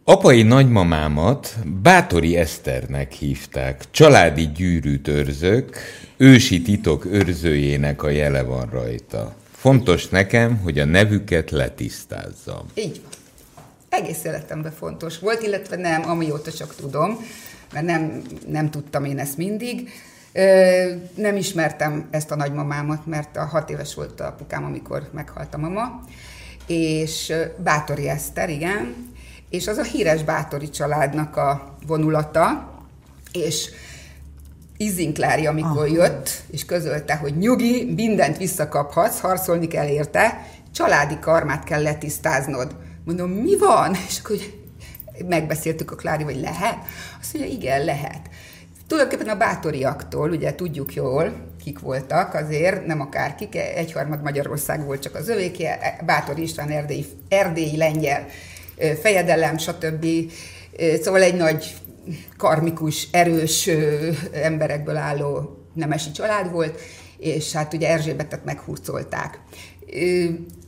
Apai 0.04 0.42
nagymamámat 0.42 1.56
Bátori 1.82 2.36
Eszternek 2.36 3.12
hívták, 3.12 3.90
családi 3.90 4.46
gyűrűt 4.46 5.08
őrzök, 5.08 5.76
ősi 6.16 6.62
titok 6.62 7.04
őrzőjének 7.04 8.02
a 8.02 8.08
jele 8.08 8.42
van 8.42 8.68
rajta. 8.70 9.34
Fontos 9.52 10.08
nekem, 10.08 10.56
hogy 10.56 10.78
a 10.78 10.84
nevüket 10.84 11.50
letisztázzam. 11.50 12.66
Így 12.74 13.00
van. 13.02 13.12
Egész 13.88 14.24
életemben 14.24 14.72
fontos 14.72 15.18
volt, 15.18 15.42
illetve 15.42 15.76
nem, 15.76 16.08
amióta 16.08 16.52
csak 16.52 16.74
tudom, 16.74 17.18
mert 17.72 17.86
nem, 17.86 18.22
nem 18.46 18.70
tudtam 18.70 19.04
én 19.04 19.18
ezt 19.18 19.36
mindig. 19.36 19.90
Nem 21.14 21.36
ismertem 21.36 22.08
ezt 22.10 22.30
a 22.30 22.36
nagymamámat, 22.36 23.06
mert 23.06 23.36
a 23.36 23.44
hat 23.44 23.70
éves 23.70 23.94
volt 23.94 24.20
a 24.20 24.26
apukám, 24.26 24.64
amikor 24.64 25.08
meghalt 25.12 25.54
a 25.54 25.58
mama 25.58 26.02
és 26.70 27.32
Bátori 27.56 28.08
Eszter, 28.08 28.50
igen, 28.50 29.12
és 29.48 29.66
az 29.66 29.76
a 29.76 29.82
híres 29.82 30.22
Bátori 30.22 30.70
családnak 30.70 31.36
a 31.36 31.76
vonulata, 31.86 32.72
és 33.32 33.70
Izinklári, 34.76 35.46
amikor 35.46 35.86
Aha. 35.86 35.86
jött, 35.86 36.30
és 36.50 36.64
közölte, 36.64 37.14
hogy 37.14 37.36
nyugi, 37.36 37.92
mindent 37.94 38.36
visszakaphatsz, 38.36 39.20
harcolni 39.20 39.66
kell 39.66 39.88
érte, 39.88 40.46
családi 40.74 41.18
karmát 41.18 41.64
kell 41.64 41.82
letisztáznod. 41.82 42.76
Mondom, 43.04 43.30
mi 43.30 43.56
van? 43.56 43.94
És 44.08 44.18
akkor 44.24 44.36
megbeszéltük 45.28 45.90
a 45.90 45.96
Klári, 45.96 46.22
hogy 46.22 46.40
lehet? 46.40 46.76
Azt 47.20 47.34
mondja, 47.34 47.52
igen, 47.52 47.84
lehet. 47.84 48.20
Tulajdonképpen 48.86 49.34
a 49.34 49.38
bátoriaktól, 49.38 50.30
ugye 50.30 50.54
tudjuk 50.54 50.94
jól, 50.94 51.32
kik 51.64 51.78
voltak 51.78 52.34
azért, 52.34 52.86
nem 52.86 53.00
akárkik, 53.00 53.56
egyharmad 53.56 54.22
Magyarország 54.22 54.84
volt 54.84 55.02
csak 55.02 55.14
az 55.14 55.28
övéké, 55.28 55.68
Bátor 56.06 56.38
István 56.38 56.70
erdélyi, 56.70 57.06
erdélyi 57.28 57.76
lengyel 57.76 58.26
fejedelem, 59.00 59.58
stb. 59.58 60.06
Szóval 61.02 61.22
egy 61.22 61.36
nagy 61.36 61.74
karmikus, 62.36 63.08
erős 63.12 63.70
emberekből 64.32 64.96
álló 64.96 65.56
nemesi 65.74 66.10
család 66.10 66.50
volt, 66.50 66.80
és 67.18 67.52
hát 67.52 67.74
ugye 67.74 67.88
Erzsébetet 67.88 68.44
meghurcolták. 68.44 69.40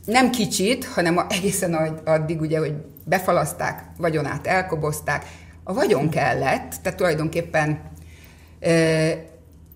Nem 0.05 0.29
kicsit, 0.29 0.85
hanem 0.85 1.25
egészen 1.29 1.73
addig 2.05 2.41
ugye, 2.41 2.59
hogy 2.59 2.73
befalaszták, 3.05 3.83
vagyonát 3.97 4.47
elkobozták. 4.47 5.25
A 5.63 5.73
vagyon 5.73 6.09
kellett, 6.09 6.73
tehát 6.81 6.97
tulajdonképpen 6.97 7.81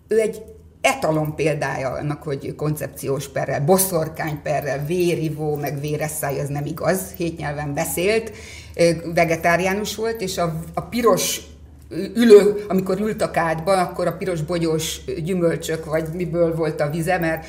ő 0.08 0.20
egy 0.20 0.42
etalon 0.88 1.36
példája 1.36 1.90
annak, 1.90 2.24
hogy 2.24 2.56
koncepciós 2.56 3.28
perrel, 3.28 3.62
boszorkányperrel, 3.62 4.86
vérivó, 4.86 5.56
meg 5.56 5.80
véresszáj, 5.80 6.40
ez 6.40 6.48
nem 6.48 6.66
igaz, 6.66 7.12
hét 7.18 7.38
nyelven 7.38 7.74
beszélt, 7.74 8.32
vegetáriánus 9.14 9.96
volt, 9.96 10.22
és 10.22 10.38
a, 10.38 10.62
a 10.74 10.82
piros 10.82 11.42
ülő, 12.16 12.66
amikor 12.68 13.00
ült 13.00 13.22
a 13.22 13.32
kádban, 13.32 13.78
akkor 13.78 14.08
a 14.08 14.18
piros 14.18 14.42
bogyós 14.42 15.02
gyümölcsök, 15.24 15.86
vagy 15.86 16.08
miből 16.14 16.56
volt 16.56 16.82
a 16.82 16.90
vize, 16.90 17.20
mert 17.20 17.46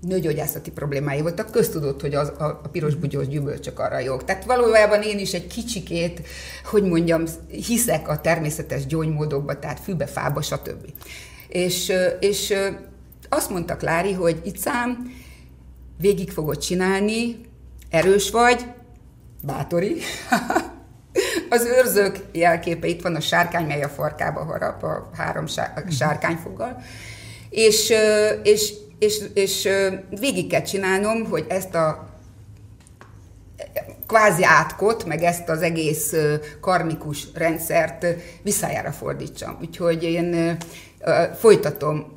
nőgyógyászati 0.00 0.70
problémái 0.70 1.20
voltak, 1.20 1.50
köztudott, 1.50 2.00
hogy 2.00 2.14
az, 2.14 2.32
a, 2.38 2.44
a 2.44 2.68
piros 2.72 2.94
bugyós 2.94 3.28
gyümölcsök 3.28 3.78
arra 3.78 3.98
jók. 3.98 4.24
Tehát 4.24 4.44
valójában 4.44 5.02
én 5.02 5.18
is 5.18 5.32
egy 5.32 5.46
kicsikét, 5.46 6.26
hogy 6.64 6.82
mondjam, 6.82 7.24
hiszek 7.48 8.08
a 8.08 8.20
természetes 8.20 8.86
gyógymódokba, 8.86 9.58
tehát 9.58 9.80
fűbe, 9.80 10.06
fába, 10.06 10.42
stb. 10.42 10.86
És, 11.56 11.92
és 12.20 12.54
azt 13.28 13.50
mondta 13.50 13.76
Klári, 13.76 14.12
hogy 14.12 14.40
itt 14.44 14.56
szám, 14.56 15.12
végig 15.98 16.30
fogod 16.30 16.58
csinálni, 16.58 17.40
erős 17.90 18.30
vagy, 18.30 18.66
bátori, 19.42 19.96
az 21.50 21.64
őrzők 21.64 22.18
jelképe, 22.32 22.86
itt 22.86 23.02
van 23.02 23.14
a 23.14 23.20
sárkány, 23.20 23.66
mely 23.66 23.82
a 23.82 23.88
farkába 23.88 24.44
harap, 24.44 24.82
a 24.82 25.10
három 25.16 25.46
sárkányfoggal, 25.88 26.82
és, 27.50 27.92
és 28.42 28.72
és, 28.98 29.20
és 29.34 29.68
végig 30.20 30.50
kell 30.50 30.62
csinálnom, 30.62 31.24
hogy 31.24 31.44
ezt 31.48 31.74
a 31.74 32.08
kvázi 34.06 34.44
átkot, 34.44 35.04
meg 35.04 35.22
ezt 35.22 35.48
az 35.48 35.62
egész 35.62 36.14
karmikus 36.60 37.26
rendszert 37.34 38.06
visszájára 38.42 38.92
fordítsam. 38.92 39.58
Úgyhogy 39.60 40.02
én 40.02 40.56
folytatom 41.38 42.16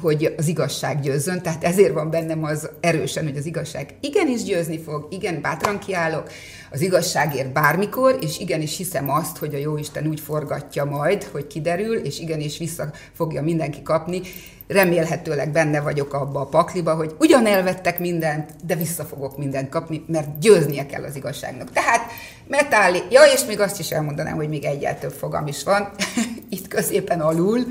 hogy 0.00 0.34
az 0.36 0.48
igazság 0.48 1.00
győzzön, 1.00 1.42
tehát 1.42 1.64
ezért 1.64 1.92
van 1.92 2.10
bennem 2.10 2.44
az 2.44 2.70
erősen, 2.80 3.24
hogy 3.24 3.36
az 3.36 3.46
igazság 3.46 3.94
igenis 4.00 4.42
győzni 4.42 4.78
fog, 4.78 5.06
igen, 5.10 5.40
bátran 5.40 5.78
kiállok, 5.78 6.30
az 6.70 6.80
igazságért 6.80 7.52
bármikor, 7.52 8.18
és 8.20 8.38
igenis 8.38 8.76
hiszem 8.76 9.10
azt, 9.10 9.36
hogy 9.36 9.54
a 9.54 9.58
Jóisten 9.58 10.06
úgy 10.06 10.20
forgatja 10.20 10.84
majd, 10.84 11.24
hogy 11.24 11.46
kiderül, 11.46 11.96
és 11.96 12.18
igenis 12.18 12.58
vissza 12.58 12.90
fogja 13.12 13.42
mindenki 13.42 13.82
kapni. 13.82 14.20
Remélhetőleg 14.68 15.50
benne 15.50 15.80
vagyok 15.80 16.14
abba 16.14 16.40
a 16.40 16.46
pakliba, 16.46 16.94
hogy 16.94 17.14
ugyan 17.18 17.46
elvettek 17.46 17.98
mindent, 17.98 18.50
de 18.66 18.74
vissza 18.74 19.04
fogok 19.04 19.38
mindent 19.38 19.68
kapni, 19.68 20.04
mert 20.06 20.38
győznie 20.38 20.86
kell 20.86 21.04
az 21.04 21.16
igazságnak. 21.16 21.72
Tehát 21.72 22.10
metáli, 22.48 23.02
ja, 23.10 23.22
és 23.34 23.44
még 23.44 23.60
azt 23.60 23.78
is 23.78 23.90
elmondanám, 23.90 24.36
hogy 24.36 24.48
még 24.48 24.64
egyel 24.64 24.98
több 24.98 25.12
fogam 25.12 25.46
is 25.46 25.62
van, 25.62 25.90
itt 26.48 26.68
középen 26.68 27.20
alul, 27.20 27.66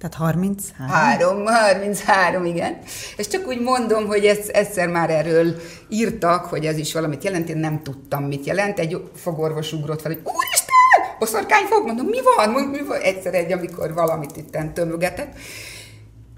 tehát 0.00 0.16
33? 0.16 0.88
3, 0.88 1.46
33, 1.46 2.44
igen. 2.44 2.78
És 3.16 3.28
csak 3.28 3.46
úgy 3.46 3.60
mondom, 3.60 4.06
hogy 4.06 4.24
ez, 4.24 4.38
egyszer 4.52 4.88
már 4.88 5.10
erről 5.10 5.60
írtak, 5.88 6.44
hogy 6.44 6.66
ez 6.66 6.78
is 6.78 6.92
valamit 6.92 7.24
jelent, 7.24 7.48
én 7.48 7.56
nem 7.56 7.82
tudtam, 7.82 8.24
mit 8.24 8.46
jelent. 8.46 8.78
Egy 8.78 9.02
fogorvos 9.16 9.72
ugrott 9.72 10.00
fel, 10.00 10.12
hogy 10.12 10.20
úristen, 10.24 11.16
boszorkány 11.18 11.64
fog, 11.64 11.86
mondom, 11.86 12.06
mi 12.06 12.18
van? 12.36 12.50
Mi 12.50 12.82
van? 12.82 13.00
Egyszer 13.00 13.34
egy, 13.34 13.52
amikor 13.52 13.94
valamit 13.94 14.36
itt 14.36 14.58
tömögetett. 14.74 15.32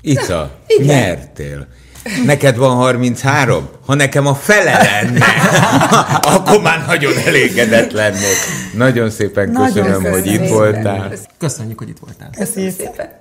Ica, 0.01 0.59
nyertél. 0.79 1.67
Neked 2.25 2.57
van 2.57 2.77
33? 2.77 3.69
Ha 3.87 3.95
nekem 3.95 4.27
a 4.27 4.35
fele 4.35 4.73
lenne, 4.73 5.27
akkor 6.37 6.61
már 6.61 6.87
nagyon 6.87 7.13
elégedett 7.27 7.93
lennék. 7.93 8.37
Nagyon 8.75 9.11
szépen 9.11 9.53
köszönöm, 9.53 9.91
nagyon 9.91 10.13
hogy 10.13 10.27
itt 10.27 10.49
voltál. 10.49 11.13
Köszönjük, 11.39 11.79
hogy 11.79 11.89
itt 11.89 11.99
voltál. 11.99 12.31
Köszönjük 12.39 12.75
szépen. 12.75 13.21